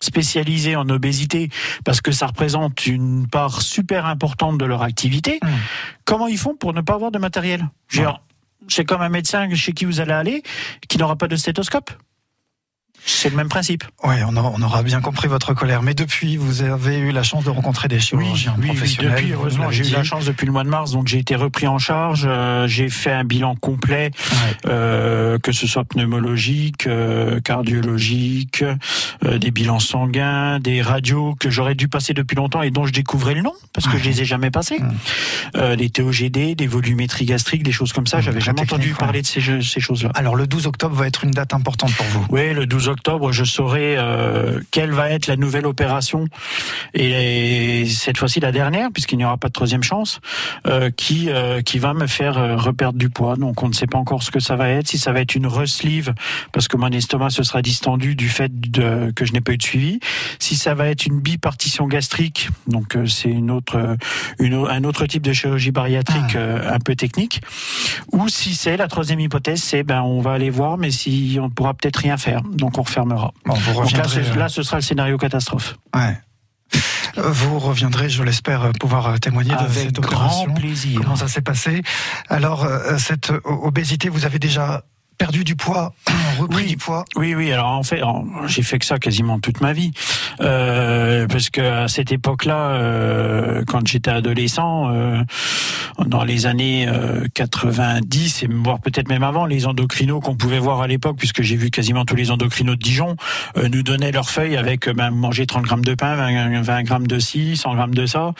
spécialisés 0.00 0.76
en 0.76 0.88
obésité 0.88 1.48
parce 1.84 2.00
que 2.00 2.12
ça 2.12 2.26
représente 2.26 2.86
une 2.86 3.26
part 3.28 3.62
super 3.62 4.06
importante 4.06 4.58
de 4.58 4.64
leur 4.64 4.82
activité, 4.82 5.40
comment 6.04 6.26
ils 6.26 6.38
font 6.38 6.54
pour 6.54 6.72
ne 6.72 6.80
pas 6.80 6.94
avoir 6.94 7.10
de 7.10 7.18
matériel? 7.18 7.68
Dire, 7.90 8.20
C'est 8.68 8.84
comme 8.84 9.02
un 9.02 9.08
médecin 9.08 9.48
chez 9.54 9.72
qui 9.72 9.84
vous 9.84 10.00
allez 10.00 10.12
aller 10.12 10.42
qui 10.88 10.98
n'aura 10.98 11.16
pas 11.16 11.28
de 11.28 11.36
stéthoscope? 11.36 11.90
C'est 13.08 13.30
le 13.30 13.36
même 13.36 13.48
principe. 13.48 13.84
Oui, 14.04 14.16
on, 14.28 14.36
aura- 14.36 14.52
on 14.54 14.60
aura 14.62 14.82
bien 14.82 15.00
compris 15.00 15.28
votre 15.28 15.54
colère. 15.54 15.82
Mais 15.82 15.94
depuis, 15.94 16.36
vous 16.36 16.62
avez 16.62 16.98
eu 16.98 17.12
la 17.12 17.22
chance 17.22 17.44
de 17.44 17.50
rencontrer 17.50 17.86
des 17.88 18.00
chirurgiens 18.00 18.54
Oui, 18.58 18.64
oui, 18.64 18.66
professionnels. 18.76 19.12
depuis, 19.12 19.32
vous 19.32 19.40
heureusement, 19.40 19.70
j'ai 19.70 19.86
eu 19.88 19.92
la 19.92 20.02
chance 20.02 20.24
depuis 20.24 20.44
le 20.46 20.52
mois 20.52 20.64
de 20.64 20.68
mars, 20.68 20.90
donc 20.90 21.06
j'ai 21.06 21.18
été 21.18 21.36
repris 21.36 21.66
en 21.68 21.78
charge. 21.78 22.24
euh, 22.26 22.66
j'ai 22.66 22.88
fait 22.88 23.12
un 23.12 23.22
bilan 23.24 23.54
complet, 23.54 24.10
euh, 24.66 25.38
que 25.38 25.52
ce 25.52 25.66
soit 25.66 25.84
pneumologique, 25.84 26.86
euh, 26.88 27.40
cardiologique, 27.40 28.64
euh, 29.24 29.38
des 29.38 29.50
bilans 29.50 29.78
sanguins, 29.78 30.58
des 30.58 30.82
radios 30.82 31.34
que 31.38 31.48
j'aurais 31.50 31.74
dû 31.74 31.88
passer 31.88 32.12
depuis 32.14 32.34
longtemps 32.36 32.62
et 32.62 32.70
dont 32.70 32.86
je 32.86 32.92
découvrais 32.92 33.34
le 33.34 33.42
nom 33.42 33.52
parce 33.72 33.86
que 33.88 33.98
je 33.98 34.04
les 34.04 34.22
ai 34.22 34.24
jamais 34.24 34.50
passés. 34.50 34.80
Euh, 35.56 35.76
des 35.76 35.90
TOGD, 35.90 36.54
des 36.56 36.66
volumétries 36.66 37.26
gastriques, 37.26 37.62
des 37.62 37.72
choses 37.72 37.92
comme 37.92 38.06
ça. 38.06 38.20
J'avais 38.20 38.40
jamais 38.40 38.62
entendu 38.62 38.94
parler 38.94 39.18
ouais. 39.18 39.22
de 39.22 39.26
ces, 39.26 39.62
ces 39.62 39.80
choses-là. 39.80 40.10
Alors, 40.14 40.34
le 40.34 40.46
12 40.46 40.66
octobre 40.66 40.94
va 40.96 41.06
être 41.06 41.24
une 41.24 41.30
date 41.30 41.52
importante 41.54 41.92
pour 41.94 42.06
vous. 42.06 42.26
Oui, 42.30 42.52
le 42.54 42.66
12 42.66 42.88
octobre, 42.88 42.95
je 43.30 43.44
saurai 43.44 43.96
euh, 43.98 44.60
quelle 44.70 44.92
va 44.92 45.10
être 45.10 45.26
la 45.26 45.36
nouvelle 45.36 45.66
opération. 45.66 46.26
Et 46.94 47.84
cette 47.86 48.18
fois-ci 48.18 48.40
la 48.40 48.52
dernière, 48.52 48.90
puisqu'il 48.92 49.18
n'y 49.18 49.24
aura 49.24 49.36
pas 49.36 49.48
de 49.48 49.52
troisième 49.52 49.82
chance, 49.82 50.20
euh, 50.66 50.90
qui 50.90 51.30
euh, 51.30 51.62
qui 51.62 51.78
va 51.78 51.94
me 51.94 52.06
faire 52.06 52.58
reperdre 52.58 52.98
du 52.98 53.10
poids. 53.10 53.36
Donc 53.36 53.62
on 53.62 53.68
ne 53.68 53.74
sait 53.74 53.86
pas 53.86 53.98
encore 53.98 54.22
ce 54.22 54.30
que 54.30 54.40
ça 54.40 54.56
va 54.56 54.68
être, 54.68 54.88
si 54.88 54.98
ça 54.98 55.12
va 55.12 55.20
être 55.20 55.34
une 55.34 55.46
resleeve 55.46 56.14
parce 56.52 56.68
que 56.68 56.76
mon 56.76 56.88
estomac 56.88 57.30
se 57.30 57.42
sera 57.42 57.62
distendu 57.62 58.14
du 58.14 58.28
fait 58.28 58.52
de, 58.70 59.12
que 59.14 59.24
je 59.24 59.32
n'ai 59.32 59.40
pas 59.40 59.52
eu 59.52 59.58
de 59.58 59.62
suivi, 59.62 60.00
si 60.38 60.56
ça 60.56 60.74
va 60.74 60.88
être 60.88 61.06
une 61.06 61.20
bipartition 61.20 61.86
gastrique, 61.86 62.48
donc 62.66 62.96
c'est 63.06 63.30
une 63.30 63.50
autre 63.50 63.96
une, 64.38 64.54
un 64.54 64.84
autre 64.84 65.06
type 65.06 65.22
de 65.22 65.32
chirurgie 65.32 65.70
bariatrique 65.70 66.36
euh, 66.36 66.72
un 66.72 66.78
peu 66.78 66.94
technique, 66.94 67.40
ou 68.12 68.28
si 68.28 68.54
c'est 68.54 68.76
la 68.76 68.88
troisième 68.88 69.20
hypothèse, 69.20 69.62
c'est 69.62 69.82
ben 69.82 70.02
on 70.02 70.20
va 70.20 70.32
aller 70.32 70.50
voir, 70.50 70.78
mais 70.78 70.90
si 70.90 71.38
on 71.40 71.50
pourra 71.50 71.74
peut-être 71.74 71.96
rien 71.96 72.16
faire, 72.16 72.42
donc 72.42 72.78
on 72.78 72.84
refermera. 72.86 73.32
Bon, 73.44 73.54
vous 73.54 73.72
Donc 73.74 73.92
là, 73.92 74.02
reviendrez, 74.02 74.24
ce- 74.24 74.30
euh, 74.30 74.34
là, 74.36 74.48
ce 74.48 74.62
sera 74.62 74.76
le 74.76 74.82
scénario 74.82 75.18
catastrophe. 75.18 75.76
Ouais. 75.94 76.18
Euh, 77.18 77.30
Vous 77.30 77.58
reviendrez, 77.58 78.08
je 78.10 78.22
l'espère, 78.22 78.62
euh, 78.62 78.72
pouvoir 78.78 79.18
témoigner 79.20 79.50
de 79.50 79.56
Avec 79.56 79.72
cette 79.84 80.00
grand 80.00 80.16
opération. 80.26 80.54
plaisir. 80.54 81.00
Comment 81.02 81.16
ça 81.16 81.28
s'est 81.28 81.40
passé? 81.42 81.82
Alors, 82.28 82.66
cette 82.98 83.32
obésité, 83.44 84.08
vous 84.08 84.24
avez 84.24 84.38
déjà 84.38 84.82
perdu 85.18 85.44
du 85.44 85.56
poids, 85.56 85.92
repris 86.38 86.66
du 86.66 86.76
poids 86.76 87.04
Oui, 87.16 87.34
oui. 87.34 87.52
Alors 87.52 87.68
en 87.68 87.82
fait, 87.82 88.00
j'ai 88.46 88.62
fait 88.62 88.78
que 88.78 88.86
ça 88.86 88.98
quasiment 88.98 89.38
toute 89.40 89.60
ma 89.60 89.72
vie, 89.72 89.92
Euh, 90.40 91.26
parce 91.26 91.48
que 91.48 91.60
à 91.60 91.88
cette 91.88 92.12
époque-là, 92.12 92.56
euh, 92.56 93.62
quand 93.66 93.86
j'étais 93.86 94.10
adolescent, 94.10 94.90
euh, 94.90 95.22
dans 96.04 96.24
les 96.24 96.44
années 96.44 96.86
euh, 96.88 97.26
90 97.32 98.42
et 98.42 98.48
voire 98.48 98.80
peut-être 98.80 99.08
même 99.08 99.22
avant, 99.22 99.46
les 99.46 99.66
endocrinos 99.66 100.20
qu'on 100.20 100.36
pouvait 100.36 100.58
voir 100.58 100.82
à 100.82 100.86
l'époque, 100.86 101.16
puisque 101.16 101.40
j'ai 101.42 101.56
vu 101.56 101.70
quasiment 101.70 102.04
tous 102.04 102.16
les 102.16 102.30
endocrinos 102.30 102.76
de 102.76 102.82
Dijon, 102.82 103.16
nous 103.56 103.82
donnaient 103.82 104.12
leurs 104.12 104.28
feuilles 104.28 104.56
avec 104.56 104.88
ben, 104.90 105.10
manger 105.10 105.46
30 105.46 105.62
grammes 105.62 105.84
de 105.84 105.94
pain, 105.94 106.14
20, 106.16 106.60
20 106.62 106.82
grammes 106.82 107.06
de 107.06 107.18
ci, 107.18 107.56
100 107.56 107.74
grammes 107.74 107.94
de 107.94 108.06
ça. 108.06 108.32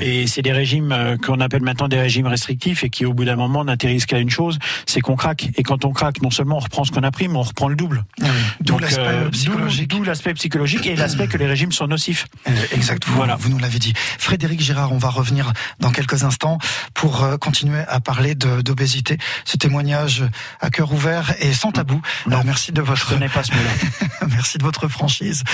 Et 0.00 0.26
c'est 0.26 0.42
des 0.42 0.52
régimes 0.52 1.16
qu'on 1.24 1.40
appelle 1.40 1.62
maintenant 1.62 1.88
des 1.88 2.00
régimes 2.00 2.26
restrictifs 2.26 2.82
et 2.82 2.90
qui, 2.90 3.06
au 3.06 3.14
bout 3.14 3.24
d'un 3.24 3.36
moment, 3.36 3.64
n'atterrissent 3.64 4.06
qu'à 4.06 4.18
une 4.18 4.30
chose, 4.30 4.58
c'est 4.86 5.00
qu'on 5.00 5.16
craque. 5.16 5.50
Et 5.56 5.62
quand 5.62 5.84
on 5.84 5.92
craque, 5.92 6.20
non 6.24 6.30
seulement 6.30 6.56
on 6.56 6.60
reprend 6.60 6.84
ce 6.84 6.90
qu'on 6.90 7.02
a 7.02 7.10
pris, 7.10 7.28
mais 7.28 7.36
on 7.36 7.42
reprend 7.42 7.68
le 7.68 7.76
double. 7.76 8.04
D'où 8.18 8.72
Donc, 8.72 8.80
l'aspect 8.80 9.02
euh, 9.02 9.28
psychologique. 9.28 9.90
D'où 9.90 9.98
d'où 9.98 10.04
l'aspect 10.04 10.32
psychologique 10.32 10.86
et 10.86 10.96
l'aspect 10.96 11.28
que 11.28 11.36
les 11.36 11.46
régimes 11.46 11.70
sont 11.70 11.86
nocifs. 11.86 12.26
Euh, 12.48 12.52
Exact, 12.72 13.04
vous, 13.06 13.22
vous 13.38 13.48
nous 13.50 13.58
l'avez 13.58 13.78
dit. 13.78 13.92
Frédéric 14.18 14.60
Girard, 14.60 14.92
on 14.92 14.96
va 14.96 15.10
revenir 15.10 15.52
dans 15.80 15.90
quelques 15.90 16.24
instants 16.24 16.58
pour 16.94 17.22
euh, 17.22 17.36
continuer 17.36 17.82
à 17.88 18.00
parler 18.00 18.34
d'obésité. 18.34 19.18
Ce 19.44 19.58
témoignage 19.58 20.24
à 20.60 20.70
cœur 20.70 20.92
ouvert 20.92 21.34
et 21.40 21.52
sans 21.52 21.72
tabou. 21.72 22.00
Alors 22.26 22.44
merci 22.44 22.72
de 22.72 22.80
votre. 22.80 23.10
Je 23.20 23.28
pas 23.28 23.42
ce 23.42 23.52
mot-là. 23.52 24.26
merci 24.30 24.56
de 24.56 24.62
votre 24.62 24.88
franchise. 24.88 25.44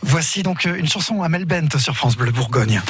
Voici 0.00 0.42
donc 0.42 0.64
une 0.64 0.88
chanson 0.88 1.22
à 1.22 1.28
Mel 1.28 1.44
Bent 1.44 1.78
sur 1.78 1.94
France 1.94 2.16
Bleu 2.16 2.32
Bourgogne. 2.32 2.80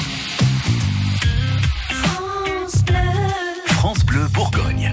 France 3.67 4.05
Bleu 4.05 4.29
Bourgogne. 4.29 4.93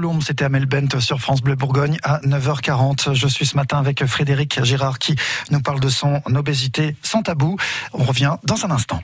Colombes, 0.00 0.22
c'était 0.22 0.46
Amel 0.46 0.64
Bent 0.64 0.98
sur 0.98 1.20
France 1.20 1.42
Bleu 1.42 1.56
Bourgogne 1.56 1.98
à 2.02 2.20
9h40. 2.20 3.12
Je 3.12 3.28
suis 3.28 3.44
ce 3.44 3.54
matin 3.54 3.76
avec 3.76 4.02
Frédéric 4.06 4.64
Girard 4.64 4.98
qui 4.98 5.14
nous 5.50 5.60
parle 5.60 5.78
de 5.78 5.90
son 5.90 6.22
obésité 6.34 6.96
sans 7.02 7.20
tabou. 7.20 7.58
On 7.92 8.04
revient 8.04 8.36
dans 8.44 8.64
un 8.64 8.70
instant. 8.70 9.02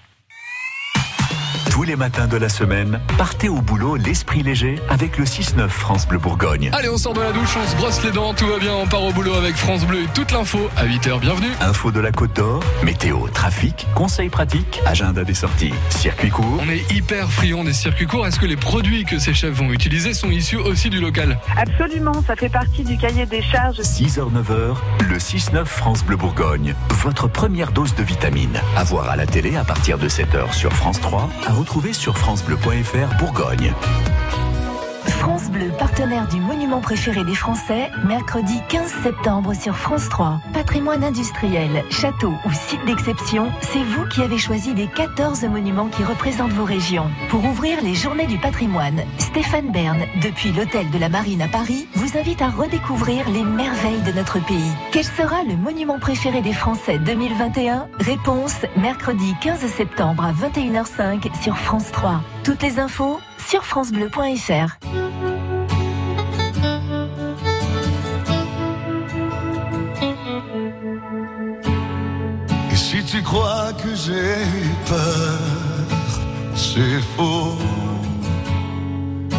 Tous 1.76 1.82
les 1.82 1.94
matins 1.94 2.26
de 2.26 2.38
la 2.38 2.48
semaine, 2.48 3.02
partez 3.18 3.50
au 3.50 3.60
boulot 3.60 3.96
l'esprit 3.96 4.42
léger 4.42 4.80
avec 4.88 5.18
le 5.18 5.26
6-9 5.26 5.68
France 5.68 6.08
Bleu 6.08 6.16
Bourgogne. 6.16 6.70
Allez, 6.72 6.88
on 6.88 6.96
sort 6.96 7.12
de 7.12 7.20
la 7.20 7.32
douche, 7.32 7.54
on 7.54 7.70
se 7.70 7.76
brosse 7.76 8.02
les 8.02 8.12
dents, 8.12 8.32
tout 8.32 8.46
va 8.46 8.58
bien, 8.58 8.72
on 8.72 8.86
part 8.86 9.02
au 9.02 9.12
boulot 9.12 9.34
avec 9.34 9.54
France 9.56 9.84
Bleu 9.84 10.04
et 10.04 10.06
toute 10.14 10.32
l'info 10.32 10.70
à 10.78 10.86
8h. 10.86 11.20
Bienvenue. 11.20 11.50
Info 11.60 11.90
de 11.90 12.00
la 12.00 12.12
Côte 12.12 12.34
d'Or, 12.34 12.62
météo, 12.82 13.28
trafic, 13.28 13.86
conseils 13.94 14.30
pratiques, 14.30 14.80
agenda 14.86 15.22
des 15.22 15.34
sorties, 15.34 15.74
circuit 15.90 16.30
court. 16.30 16.62
On 16.66 16.70
est 16.70 16.90
hyper 16.94 17.30
friand 17.30 17.62
des 17.62 17.74
circuits 17.74 18.06
courts. 18.06 18.26
Est-ce 18.26 18.40
que 18.40 18.46
les 18.46 18.56
produits 18.56 19.04
que 19.04 19.18
ces 19.18 19.34
chefs 19.34 19.52
vont 19.52 19.70
utiliser 19.70 20.14
sont 20.14 20.30
issus 20.30 20.56
aussi 20.56 20.88
du 20.88 20.98
local? 20.98 21.38
Absolument, 21.58 22.24
ça 22.26 22.36
fait 22.36 22.48
partie 22.48 22.84
du 22.84 22.96
cahier 22.96 23.26
des 23.26 23.42
charges. 23.42 23.80
6h, 23.80 24.32
9h, 24.32 24.76
le 25.10 25.18
6-9 25.18 25.66
France 25.66 26.02
Bleu 26.06 26.16
Bourgogne. 26.16 26.74
Votre 27.02 27.28
première 27.28 27.70
dose 27.70 27.94
de 27.94 28.02
vitamines. 28.02 28.62
À 28.78 28.84
voir 28.84 29.10
à 29.10 29.16
la 29.16 29.26
télé 29.26 29.56
à 29.56 29.64
partir 29.64 29.98
de 29.98 30.08
7h 30.08 30.54
sur 30.54 30.72
France 30.72 31.02
3, 31.02 31.28
à 31.46 31.52
retrouver 31.66 31.92
sur 31.92 32.16
FranceBleu.fr 32.16 33.18
Bourgogne. 33.18 33.74
France 35.08 35.50
Bleu, 35.50 35.70
partenaire 35.78 36.28
du 36.28 36.40
monument 36.40 36.80
préféré 36.80 37.24
des 37.24 37.34
Français, 37.34 37.90
mercredi 38.04 38.60
15 38.68 38.92
septembre 39.02 39.54
sur 39.54 39.76
France 39.76 40.08
3. 40.08 40.40
Patrimoine 40.52 41.04
industriel, 41.04 41.84
château 41.90 42.32
ou 42.44 42.52
site 42.52 42.84
d'exception, 42.86 43.50
c'est 43.62 43.82
vous 43.82 44.06
qui 44.06 44.22
avez 44.22 44.38
choisi 44.38 44.74
les 44.74 44.88
14 44.88 45.44
monuments 45.44 45.88
qui 45.88 46.04
représentent 46.04 46.52
vos 46.52 46.64
régions. 46.64 47.10
Pour 47.28 47.44
ouvrir 47.44 47.82
les 47.82 47.94
journées 47.94 48.26
du 48.26 48.38
patrimoine, 48.38 49.02
Stéphane 49.18 49.70
Bern, 49.70 49.98
depuis 50.22 50.52
l'hôtel 50.52 50.90
de 50.90 50.98
la 50.98 51.08
Marine 51.08 51.42
à 51.42 51.48
Paris, 51.48 51.88
vous 51.94 52.18
invite 52.18 52.42
à 52.42 52.48
redécouvrir 52.48 53.28
les 53.30 53.44
merveilles 53.44 54.02
de 54.02 54.12
notre 54.12 54.44
pays. 54.44 54.72
Quel 54.92 55.04
sera 55.04 55.42
le 55.44 55.56
monument 55.56 55.98
préféré 55.98 56.40
des 56.40 56.52
Français 56.52 56.98
2021 56.98 57.88
Réponse 57.98 58.56
mercredi 58.76 59.34
15 59.40 59.60
septembre 59.66 60.24
à 60.24 60.32
21h05 60.32 61.42
sur 61.42 61.56
France 61.56 61.90
3. 61.92 62.20
Toutes 62.44 62.62
les 62.62 62.78
infos 62.78 63.18
sur 63.46 63.64
francebleu.fr. 63.64 64.78
Et 72.72 72.76
si 72.76 73.04
tu 73.04 73.22
crois 73.22 73.72
que 73.74 73.94
j'ai 73.94 74.12
eu 74.12 74.70
peur, 74.86 75.38
c'est 76.56 77.00
faux. 77.16 77.56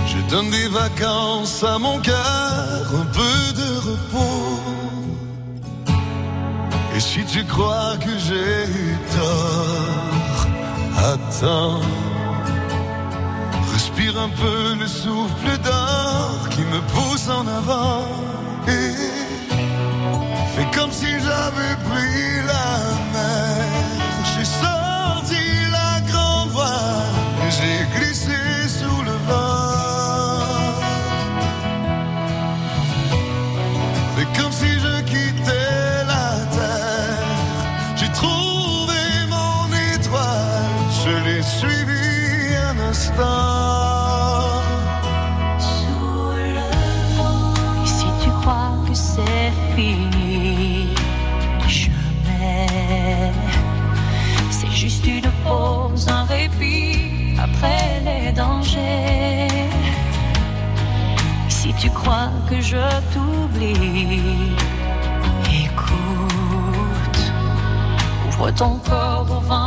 Je 0.06 0.18
donne 0.32 0.50
des 0.52 0.68
vacances 0.70 1.64
à 1.64 1.78
mon 1.78 2.00
cœur, 2.00 2.94
un 3.02 3.06
peu 3.12 3.38
de 3.62 3.70
repos. 3.90 4.60
Et 6.96 7.00
si 7.00 7.26
tu 7.26 7.44
crois 7.44 7.98
que 8.00 8.18
j'ai 8.18 8.64
eu 8.72 8.98
tort, 9.18 10.48
attends. 10.98 12.07
Un 14.00 14.30
peu 14.30 14.76
le 14.80 14.88
souffle 14.88 15.58
d'or 15.64 16.50
qui 16.52 16.62
me 16.62 16.80
pousse 16.94 17.28
en 17.30 17.46
avant. 17.48 18.06
Et 18.68 18.94
fais 20.56 20.80
comme 20.80 20.92
si 20.92 21.08
j'avais 21.08 21.76
pris 21.90 22.46
la 22.46 22.57
après 57.58 58.02
les 58.06 58.32
dangers. 58.32 59.48
Si 61.50 61.74
tu 61.74 61.90
crois 61.90 62.30
que 62.50 62.62
je 62.62 62.78
t'oublie, 63.14 64.54
écoute. 65.66 67.22
Ouvre 68.28 68.52
ton 68.52 68.78
corps 68.90 69.28
au 69.30 69.42
vent 69.42 69.67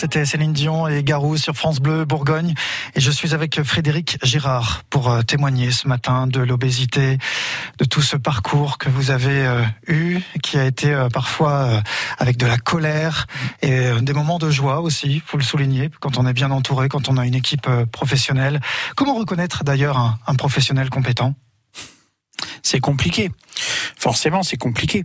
c'était 0.00 0.24
Céline 0.24 0.54
Dion 0.54 0.88
et 0.88 1.04
Garou 1.04 1.36
sur 1.36 1.54
France 1.54 1.78
Bleu 1.78 2.06
Bourgogne. 2.06 2.54
Et 2.94 3.00
je 3.00 3.10
suis 3.10 3.34
avec 3.34 3.62
Frédéric 3.62 4.16
Girard 4.22 4.82
pour 4.88 5.10
euh, 5.10 5.20
témoigner 5.20 5.72
ce 5.72 5.88
matin 5.88 6.26
de 6.26 6.40
l'obésité, 6.40 7.18
de 7.76 7.84
tout 7.84 8.00
ce 8.00 8.16
parcours 8.16 8.78
que 8.78 8.88
vous 8.88 9.10
avez 9.10 9.46
euh, 9.46 9.62
eu, 9.86 10.20
qui 10.42 10.56
a 10.56 10.64
été 10.64 10.90
euh, 10.94 11.10
parfois 11.10 11.82
avec 12.16 12.38
de 12.38 12.46
la 12.46 12.56
colère 12.56 13.26
et 13.60 13.90
des 14.00 14.14
moments 14.14 14.38
de 14.38 14.50
joie 14.50 14.80
aussi, 14.80 15.22
faut 15.26 15.36
le 15.36 15.42
souligner, 15.42 15.90
quand 16.00 16.16
on 16.16 16.26
est 16.26 16.32
bien 16.32 16.50
entouré, 16.50 16.88
quand 16.88 17.10
on 17.10 17.18
a 17.18 17.26
une 17.26 17.34
équipe 17.34 17.68
professionnelle. 17.92 18.58
Comment 18.96 19.14
reconnaître 19.14 19.64
d'ailleurs 19.64 19.98
un, 19.98 20.18
un 20.26 20.34
professionnel 20.34 20.88
compétent? 20.88 21.34
C'est 22.62 22.80
compliqué. 22.80 23.30
Forcément, 23.98 24.42
c'est 24.42 24.56
compliqué. 24.56 25.02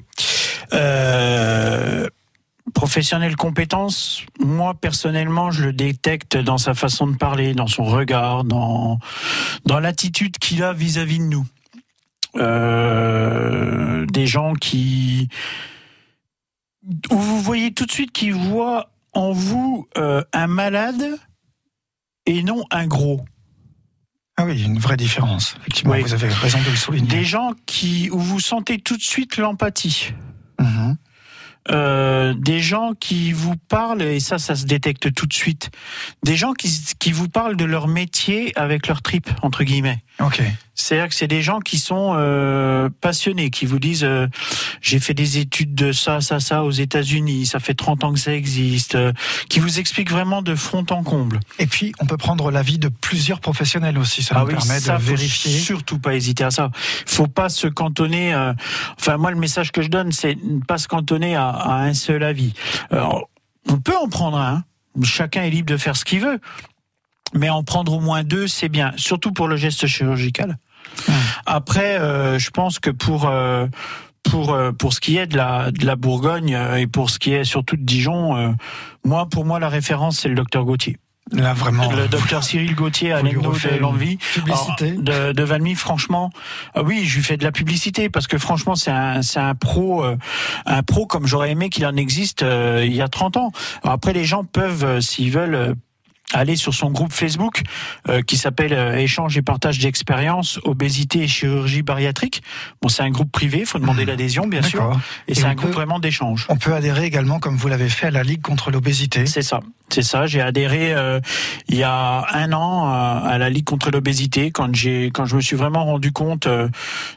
Euh, 0.74 2.08
professionnel 2.76 3.36
compétence, 3.36 4.22
moi 4.40 4.76
personnellement, 4.76 5.50
je 5.50 5.64
le 5.64 5.74
détecte 5.74 6.38
dans 6.38 6.60
sa 6.60 6.76
façon 6.76 7.08
de 7.08 7.16
parler, 7.18 7.56
dans 7.56 7.66
son 7.68 7.86
regard, 7.86 8.44
dans 8.44 9.00
dans 9.66 9.80
l'attitude 9.80 10.38
qu'il 10.38 10.62
a 10.62 10.74
vis-à-vis 10.74 11.18
de 11.18 11.24
nous. 11.24 11.48
Euh, 12.36 14.06
des 14.08 14.28
gens 14.28 14.54
qui 14.54 15.30
où 17.10 17.18
vous 17.18 17.42
voyez 17.42 17.74
tout 17.74 17.86
de 17.86 17.92
suite 17.92 18.12
qu'ils 18.12 18.34
voient 18.36 18.92
en 19.14 19.32
vous 19.32 19.88
euh, 19.98 20.22
un 20.34 20.48
malade 20.48 21.18
et 22.28 22.44
non 22.44 22.66
un 22.72 22.86
gros. 22.86 23.24
Ah 24.38 24.44
oui, 24.46 24.62
une 24.64 24.80
vraie 24.80 24.98
différence. 24.98 25.56
Effectivement, 25.62 25.94
Oui. 25.94 26.02
vous 26.02 26.14
avez 26.14 26.28
raison 26.28 26.60
de 26.60 26.70
le 26.70 26.76
souligner. 26.76 27.08
Des 27.08 27.24
gens 27.24 27.52
qui 27.66 28.10
où 28.12 28.20
vous 28.20 28.42
sentez 28.42 28.80
tout 28.80 28.98
de 28.98 29.02
suite 29.02 29.38
l'empathie. 29.38 30.12
Euh, 31.72 32.34
des 32.38 32.60
gens 32.60 32.92
qui 33.00 33.32
vous 33.32 33.56
parlent, 33.56 34.04
et 34.04 34.20
ça, 34.20 34.38
ça 34.38 34.56
se 34.56 34.66
détecte 34.66 35.14
tout 35.14 35.26
de 35.26 35.34
suite, 35.34 35.72
des 36.24 36.36
gens 36.36 36.54
qui, 36.54 36.70
qui 37.00 37.12
vous 37.12 37.28
parlent 37.28 37.56
de 37.56 37.66
leur 37.66 37.88
métier 37.88 38.54
avec 38.56 38.88
leur 38.88 39.02
trip, 39.02 39.30
entre 39.42 39.64
guillemets. 39.64 40.04
C'est-à-dire 40.76 41.08
que 41.10 41.16
c'est 41.16 41.28
des 41.28 41.42
gens 41.42 41.60
qui 41.62 41.80
sont 41.80 42.14
euh, 42.16 42.90
passionnés, 43.02 43.50
qui 43.50 43.66
vous 43.66 43.80
disent 43.80 44.04
euh, 44.04 44.28
j'ai 44.82 45.00
fait 45.00 45.14
des 45.14 45.38
études 45.38 45.74
de 45.74 45.92
ça, 45.92 46.20
ça, 46.22 46.40
ça 46.40 46.64
aux 46.64 46.72
États-Unis, 46.72 47.46
ça 47.46 47.60
fait 47.60 47.74
30 47.74 48.04
ans 48.04 48.14
que 48.14 48.20
ça 48.20 48.34
existe, 48.34 48.96
euh, 48.96 49.14
qui 49.50 49.60
vous 49.60 49.80
expliquent 49.80 50.12
vraiment 50.12 50.42
de 50.42 50.54
front 50.54 50.86
en 50.90 51.02
comble. 51.04 51.40
Et 51.60 51.66
puis, 51.66 51.94
on 52.00 52.06
peut 52.06 52.18
prendre 52.18 52.52
l'avis 52.52 52.78
de 52.78 52.90
plusieurs 52.90 53.40
professionnels 53.40 53.98
aussi. 53.98 54.22
Ça 54.22 54.36
Ah 54.38 54.42
nous 54.42 54.48
oui, 54.48 54.54
permet 54.56 54.80
ça, 54.80 54.98
de 54.98 55.02
faut 55.02 55.08
vérifier. 55.16 55.58
Surtout 55.60 55.98
pas 55.98 56.14
hésiter 56.14 56.44
à 56.44 56.52
ça. 56.52 56.70
Faut 57.06 57.28
pas 57.28 57.50
se 57.50 57.68
cantonner. 57.68 58.34
euh, 58.34 58.54
enfin, 59.00 59.18
moi, 59.18 59.32
le 59.32 59.38
message 59.38 59.72
que 59.72 59.82
je 59.82 59.88
donne, 59.88 60.12
c'est 60.12 60.36
ne 60.44 60.60
pas 60.60 60.78
se 60.78 60.88
cantonner 60.90 61.36
à, 61.36 61.48
à 61.50 61.74
un 61.84 61.94
seul 61.94 62.22
avis. 62.24 62.54
Alors, 62.92 63.30
on 63.70 63.78
peut 63.78 63.96
en 63.98 64.10
prendre 64.10 64.38
un. 64.38 64.64
Chacun 65.04 65.44
est 65.44 65.50
libre 65.50 65.72
de 65.72 65.78
faire 65.78 65.96
ce 65.96 66.06
qu'il 66.06 66.20
veut. 66.20 66.40
Mais 67.34 67.50
en 67.50 67.64
prendre 67.64 67.92
au 67.94 68.00
moins 68.00 68.24
deux, 68.24 68.48
c'est 68.48 68.70
bien. 68.70 68.94
Surtout 68.98 69.32
pour 69.32 69.48
le 69.48 69.58
geste 69.58 69.88
chirurgical. 69.88 70.58
Après, 71.46 72.00
euh, 72.00 72.40
je 72.40 72.50
pense 72.50 72.80
que 72.80 72.90
pour 72.90 73.28
euh, 73.28 73.68
pour 74.24 74.54
euh, 74.54 74.72
pour 74.72 74.94
ce 74.94 75.00
qui 75.00 75.18
est 75.18 75.28
de 75.28 75.38
la 75.38 75.72
de 75.72 75.86
la 75.86 75.96
Bourgogne 75.96 76.58
et 76.78 76.88
pour 76.88 77.10
ce 77.10 77.20
qui 77.20 77.34
est 77.34 77.44
surtout 77.44 77.78
de 77.78 77.84
Dijon, 77.84 78.36
euh, 78.36 78.52
moi 79.04 79.28
pour 79.28 79.46
moi 79.46 79.60
la 79.60 79.70
référence 79.70 80.20
c'est 80.20 80.30
le 80.30 80.36
docteur 80.36 80.66
Gauthier. 80.66 80.98
Là, 81.32 81.54
vraiment. 81.54 81.92
Le 81.92 82.08
docteur 82.08 82.44
Cyril 82.44 82.76
Gauthier 82.76 83.12
à 83.12 83.24
de 83.24 83.80
l'Envie. 83.80 84.20
de, 84.96 85.32
de 85.32 85.44
Valmy, 85.44 85.74
franchement, 85.74 86.30
oui, 86.80 87.04
je 87.04 87.16
lui 87.16 87.24
fais 87.24 87.36
de 87.36 87.44
la 87.44 87.52
publicité 87.52 88.10
parce 88.10 88.28
que 88.28 88.38
franchement, 88.38 88.76
c'est 88.76 88.92
un, 88.92 89.24
c'est 89.24 89.40
un 89.40 89.56
pro, 89.56 90.06
un 90.68 90.84
pro 90.84 91.08
comme 91.08 91.26
j'aurais 91.26 91.50
aimé 91.50 91.70
qu'il 91.70 91.84
en 91.88 91.96
existe 91.96 92.44
euh, 92.44 92.84
il 92.86 92.94
y 92.94 93.02
a 93.02 93.08
30 93.08 93.38
ans. 93.38 93.52
Alors 93.82 93.96
après, 93.96 94.14
les 94.14 94.24
gens 94.24 94.44
peuvent, 94.44 95.00
s'ils 95.00 95.32
veulent, 95.32 95.74
aller 96.34 96.56
sur 96.56 96.74
son 96.74 96.92
groupe 96.92 97.14
Facebook 97.14 97.62
euh, 98.10 98.22
qui 98.22 98.38
s'appelle 98.38 98.74
euh, 98.74 98.98
Échange 98.98 99.38
et 99.38 99.42
partage 99.42 99.80
d'expériences, 99.80 100.60
obésité 100.64 101.24
et 101.24 101.28
chirurgie 101.28 101.82
bariatrique. 101.82 102.42
Bon, 102.82 102.90
c'est 102.90 103.04
un 103.04 103.10
groupe 103.10 103.32
privé, 103.32 103.60
il 103.60 103.66
faut 103.66 103.80
demander 103.80 104.06
l'adhésion, 104.06 104.48
bien 104.48 104.62
sûr. 104.62 105.00
Et, 105.28 105.32
Et 105.32 105.36
c'est 105.36 105.46
un 105.46 105.56
groupe 105.56 105.72
vraiment 105.72 106.00
d'échange. 106.00 106.46
On 106.50 106.58
peut 106.58 106.74
adhérer 106.74 107.06
également, 107.06 107.40
comme 107.40 107.56
vous 107.56 107.68
l'avez 107.68 107.90
fait, 107.90 108.08
à 108.08 108.12
la 108.12 108.24
Ligue 108.24 108.42
contre 108.42 108.72
l'obésité. 108.72 109.26
C'est 109.26 109.42
ça. 109.42 109.60
C'est 109.90 110.02
ça. 110.02 110.26
J'ai 110.26 110.42
adhéré 110.42 110.94
euh, 110.94 111.20
il 111.70 111.78
y 111.78 111.84
a 111.84 112.26
un 112.34 112.52
an 112.54 112.88
à, 112.88 113.38
la 113.38 113.50
Ligue 113.52 113.66
contre 113.66 113.92
l'obésité 113.92 114.50
quand 114.50 114.74
j'ai 114.74 115.12
quand 115.14 115.26
je 115.26 115.36
me 115.36 115.42
suis 115.42 115.56
vraiment 115.56 115.86
rendu 115.86 116.12
compte 116.12 116.48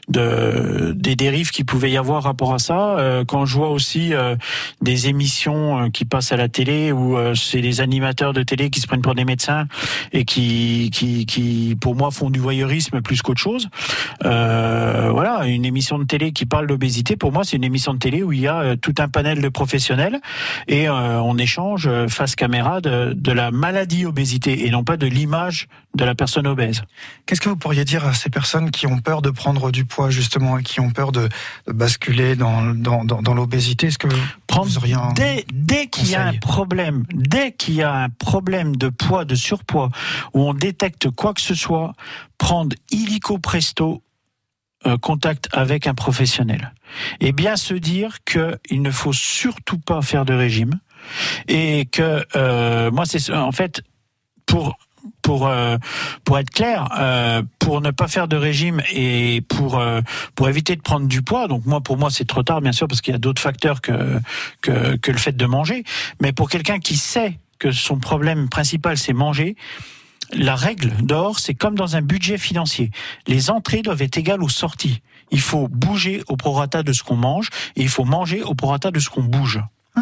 de 0.07 0.93
des 0.95 1.15
dérives 1.15 1.49
qui 1.49 1.63
pouvait 1.63 1.89
y 1.89 1.97
avoir 1.97 2.21
rapport 2.23 2.53
à 2.53 2.59
ça. 2.59 3.23
Quand 3.27 3.47
je 3.47 3.55
vois 3.55 3.69
aussi 3.69 4.13
des 4.81 5.07
émissions 5.07 5.89
qui 5.89 6.05
passent 6.05 6.31
à 6.31 6.37
la 6.37 6.47
télé 6.47 6.91
où 6.91 7.17
c'est 7.33 7.61
des 7.61 7.81
animateurs 7.81 8.33
de 8.33 8.43
télé 8.43 8.69
qui 8.69 8.79
se 8.79 8.87
prennent 8.87 8.98
pour 9.01 9.15
des 9.15 9.25
médecins 9.25 9.67
et 10.13 10.25
qui 10.25 10.89
qui 10.91 11.25
qui 11.25 11.77
pour 11.79 11.95
moi 11.95 12.11
font 12.11 12.29
du 12.29 12.39
voyeurisme 12.39 13.01
plus 13.01 13.21
qu'autre 13.21 13.41
chose. 13.41 13.69
Euh, 14.25 15.09
voilà, 15.11 15.45
une 15.45 15.65
émission 15.65 15.99
de 15.99 16.03
télé 16.03 16.31
qui 16.31 16.45
parle 16.45 16.67
d'obésité. 16.67 17.15
Pour 17.15 17.31
moi, 17.31 17.43
c'est 17.43 17.57
une 17.57 17.63
émission 17.63 17.93
de 17.93 17.99
télé 17.99 18.23
où 18.23 18.31
il 18.31 18.41
y 18.41 18.47
a 18.47 18.59
euh, 18.59 18.75
tout 18.75 18.93
un 18.99 19.07
panel 19.07 19.41
de 19.41 19.49
professionnels 19.49 20.19
et 20.67 20.87
euh, 20.87 21.21
on 21.21 21.37
échange 21.37 21.89
face 22.07 22.35
caméra 22.35 22.81
de, 22.81 23.31
la 23.31 23.51
maladie 23.51 24.05
obésité 24.05 24.65
et 24.65 24.71
non 24.71 24.83
pas 24.83 24.97
de 24.97 25.05
l'image 25.05 25.67
de 25.95 26.03
la 26.03 26.15
personne 26.15 26.47
obèse. 26.47 26.83
Qu'est-ce 27.25 27.41
que 27.41 27.49
vous 27.49 27.55
pourriez 27.55 27.85
dire 27.85 28.05
à 28.05 28.13
ces 28.13 28.29
personnes 28.29 28.71
qui 28.71 28.87
ont 28.87 28.99
peur 28.99 29.21
de 29.21 29.29
prendre 29.29 29.71
du 29.71 29.85
poids, 29.85 30.09
justement, 30.09 30.57
et 30.57 30.63
qui 30.63 30.79
ont 30.79 30.89
peur 30.89 31.11
de, 31.11 31.29
basculer 31.67 32.35
dans, 32.35 32.73
dans, 32.73 33.03
dans, 33.03 33.33
l'obésité? 33.33 33.87
Est-ce 33.87 33.97
que 33.97 34.07
un... 34.51 35.13
Dès, 35.13 35.45
dès 35.53 35.87
qu'il 35.87 36.09
y 36.09 36.15
a 36.15 36.27
un 36.27 36.33
problème, 36.33 37.05
dès 37.13 37.51
qu'il 37.51 37.75
y 37.75 37.83
a 37.83 37.93
un 37.93 38.09
problème 38.09 38.75
de 38.75 38.89
poids, 38.89 39.25
de 39.25 39.35
surpoids, 39.35 39.89
où 40.33 40.41
on 40.41 40.53
détecte 40.53 41.09
quoi 41.09 41.33
que 41.33 41.41
ce 41.41 41.55
soit, 41.55 41.93
prendre 42.37 42.75
illico 42.91 43.37
presto 43.37 44.01
euh, 44.85 44.97
contact 44.97 45.49
avec 45.51 45.87
un 45.87 45.93
professionnel. 45.93 46.73
Et 47.19 47.33
bien 47.33 47.57
se 47.57 47.73
dire 47.73 48.23
qu'il 48.23 48.81
ne 48.81 48.91
faut 48.91 49.13
surtout 49.13 49.77
pas 49.77 50.01
faire 50.01 50.23
de 50.23 50.33
régime 50.33 50.79
et 51.47 51.85
que 51.91 52.25
euh, 52.35 52.89
moi 52.91 53.05
c'est 53.05 53.29
en 53.33 53.51
fait 53.51 53.81
pour 54.45 54.77
pour 55.29 55.45
euh, 55.45 55.77
pour 56.23 56.39
être 56.39 56.49
clair, 56.49 56.89
euh, 56.97 57.43
pour 57.59 57.81
ne 57.81 57.91
pas 57.91 58.07
faire 58.07 58.27
de 58.27 58.35
régime 58.35 58.81
et 58.91 59.41
pour 59.47 59.77
euh, 59.77 60.01
pour 60.33 60.49
éviter 60.49 60.75
de 60.75 60.81
prendre 60.81 61.07
du 61.07 61.21
poids. 61.21 61.47
Donc 61.47 61.67
moi, 61.67 61.81
pour 61.81 61.99
moi, 61.99 62.09
c'est 62.09 62.25
trop 62.25 62.41
tard, 62.41 62.61
bien 62.61 62.71
sûr, 62.71 62.87
parce 62.87 62.99
qu'il 62.99 63.11
y 63.11 63.15
a 63.15 63.19
d'autres 63.19 63.39
facteurs 63.39 63.79
que 63.79 64.19
que 64.61 64.95
que 64.95 65.11
le 65.11 65.19
fait 65.19 65.37
de 65.37 65.45
manger. 65.45 65.83
Mais 66.19 66.33
pour 66.33 66.49
quelqu'un 66.49 66.79
qui 66.79 66.97
sait 66.97 67.37
que 67.59 67.71
son 67.71 67.99
problème 67.99 68.49
principal 68.49 68.97
c'est 68.97 69.13
manger. 69.13 69.55
La 70.33 70.55
règle 70.55 70.89
d'or, 71.03 71.37
c'est 71.37 71.53
comme 71.53 71.75
dans 71.75 71.95
un 71.95 72.01
budget 72.01 72.39
financier. 72.39 72.89
Les 73.27 73.51
entrées 73.51 73.83
doivent 73.83 74.01
être 74.01 74.17
égales 74.17 74.41
aux 74.41 74.49
sorties. 74.49 75.03
Il 75.29 75.41
faut 75.41 75.67
bouger 75.67 76.23
au 76.27 76.37
prorata 76.37 76.81
de 76.81 76.91
ce 76.91 77.03
qu'on 77.03 77.17
mange 77.17 77.49
et 77.75 77.83
il 77.83 77.89
faut 77.89 78.05
manger 78.05 78.41
au 78.41 78.55
prorata 78.55 78.89
de 78.89 78.99
ce 78.99 79.11
qu'on 79.11 79.23
bouge. 79.23 79.59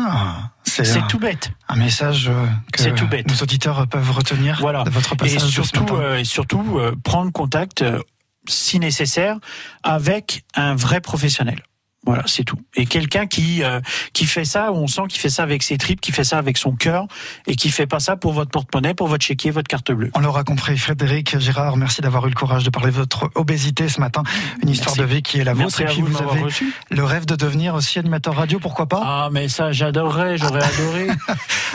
Ah, 0.10 0.52
c'est 0.64 1.08
tout 1.08 1.20
bête. 1.20 1.52
un 1.70 1.76
message 1.76 2.30
euh, 2.30 2.46
que 2.72 2.82
C'est 2.82 2.94
tout 2.94 3.08
bête. 3.08 3.28
nos 3.28 3.36
auditeurs 3.36 3.88
peuvent 3.88 4.12
retenir 4.12 4.58
Voilà. 4.60 4.84
de 4.84 4.90
votre 4.90 5.14
Et 5.14 5.18
passage 5.18 5.36
de 5.44 5.48
ce 5.48 5.52
surtout, 5.52 5.82
matin. 5.96 5.96
euh, 5.96 6.18
et 6.20 6.24
surtout 6.26 6.78
euh, 6.78 6.96
prendre 7.04 7.32
contact, 7.32 7.82
euh, 7.82 8.00
si 8.48 8.80
nécessaire, 8.80 9.38
avec 9.84 10.44
un 10.56 10.76
vrai 10.76 11.02
professionnel. 11.02 11.64
Voilà, 12.06 12.24
c'est 12.26 12.44
tout. 12.44 12.58
Et 12.76 12.86
quelqu'un 12.86 13.26
qui 13.28 13.64
euh, 13.64 13.82
qui 14.14 14.26
fait 14.26 14.46
ça, 14.46 14.72
on 14.72 14.88
sent 14.88 15.02
qu'il 15.10 15.20
fait 15.20 15.30
ça 15.30 15.44
avec 15.44 15.62
ses 15.64 15.78
tripes, 15.78 16.00
qui 16.00 16.12
fait 16.14 16.24
ça 16.24 16.38
avec 16.38 16.58
son 16.58 16.72
cœur, 16.74 17.06
et 17.48 17.56
qui 17.56 17.70
fait 17.70 17.88
pas 17.88 18.00
ça 18.00 18.16
pour 18.16 18.32
votre 18.32 18.50
porte-monnaie, 18.52 18.94
pour 18.94 19.08
votre 19.08 19.26
chéquier, 19.26 19.52
votre 19.52 19.68
carte 19.68 19.92
bleue. 19.92 20.10
On 20.16 20.20
l'aura 20.22 20.44
compris, 20.46 20.78
Frédéric 20.78 21.38
Girard, 21.40 21.76
merci 21.76 22.02
d'avoir 22.02 22.26
eu 22.28 22.30
le 22.30 22.36
courage 22.36 22.64
de 22.64 22.70
parler 22.70 22.92
de 22.92 22.96
votre 22.96 23.30
obésité 23.36 23.90
ce 23.90 24.00
matin. 24.00 24.24
Une 24.64 24.70
histoire 24.70 24.96
Merci. 24.96 25.10
de 25.10 25.16
vie 25.16 25.22
qui 25.22 25.40
est 25.40 25.44
la 25.44 25.54
Merci 25.54 25.82
vôtre. 25.84 25.92
Et 25.92 25.96
puis 25.96 26.02
vous 26.04 26.14
vous 26.18 26.30
avez 26.32 26.42
reçu. 26.44 26.74
le 26.90 27.04
rêve 27.04 27.26
de 27.26 27.36
devenir 27.36 27.76
aussi 27.76 28.00
animateur 28.00 28.36
radio, 28.36 28.60
pourquoi 28.60 28.86
pas? 28.86 29.02
Ah, 29.04 29.30
mais 29.32 29.50
ça, 29.50 29.72
j'adorerais, 29.74 30.38
j'aurais 30.38 30.64
adoré. 30.64 31.08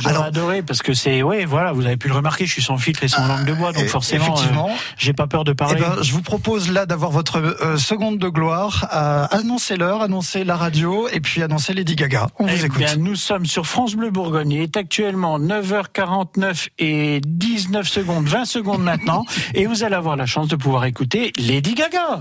J'aurais 0.01 0.15
Alors- 0.15 0.25
adoré, 0.25 0.63
parce 0.63 0.81
que 0.81 0.95
c'est, 0.95 1.23
ouais, 1.23 1.45
voilà, 1.45 1.73
vous 1.73 1.85
avez 1.85 1.99
pu 1.99 2.09
le 2.09 2.15
remarquer, 2.15 2.47
je 2.47 2.53
suis 2.53 2.63
sans 2.63 2.79
filtre 2.79 3.05
et 3.05 3.09
sans 3.09 3.27
langue 3.27 3.45
de 3.45 3.53
bois, 3.53 3.73
donc 3.73 3.85
forcément, 3.89 4.25
effectivement. 4.25 4.69
euh, 4.71 4.75
j'ai 4.97 5.13
pas 5.13 5.27
peur 5.27 5.45
de 5.45 5.53
Eh 5.53 5.55
parler. 5.55 5.81
ben, 5.83 5.97
je 6.01 6.13
vous 6.13 6.23
propose 6.23 6.71
là 6.71 6.87
d'avoir 6.87 7.11
votre 7.11 7.37
euh, 7.37 7.77
seconde 7.77 8.17
de 8.19 8.29
gloire. 8.29 8.89
Euh, 8.95 9.27
annoncer 9.31 9.77
l'heure, 9.77 10.01
annoncer 10.13 10.45
la 10.45 10.57
radio 10.59 11.09
et 11.09 11.21
puis 11.21 11.43
annoncer 11.43 11.73
Lady 11.73 11.97
Gaga. 11.97 12.27
On 12.39 12.45
vous 12.45 12.53
Eh 12.61 12.67
écoute. 12.67 12.77
bien, 12.77 12.97
nous 12.97 13.17
sommes 13.17 13.47
sur 13.47 13.67
France 13.67 13.95
Bleu 13.95 14.11
Bourgogne. 14.11 14.51
Il 14.53 14.61
est 14.61 14.77
actuellement 14.77 15.39
9h49 15.41 16.69
et 16.79 17.23
19 17.27 17.89
secondes, 17.89 18.27
20 18.29 18.45
secondes 18.45 18.83
maintenant. 18.83 19.25
et 19.55 19.65
vous 19.65 19.85
allez 19.85 19.95
avoir 19.95 20.17
la 20.17 20.27
chance 20.27 20.49
de 20.49 20.57
pouvoir 20.57 20.85
écouter 20.85 21.33
Lady 21.39 21.73
Gaga. 21.75 22.21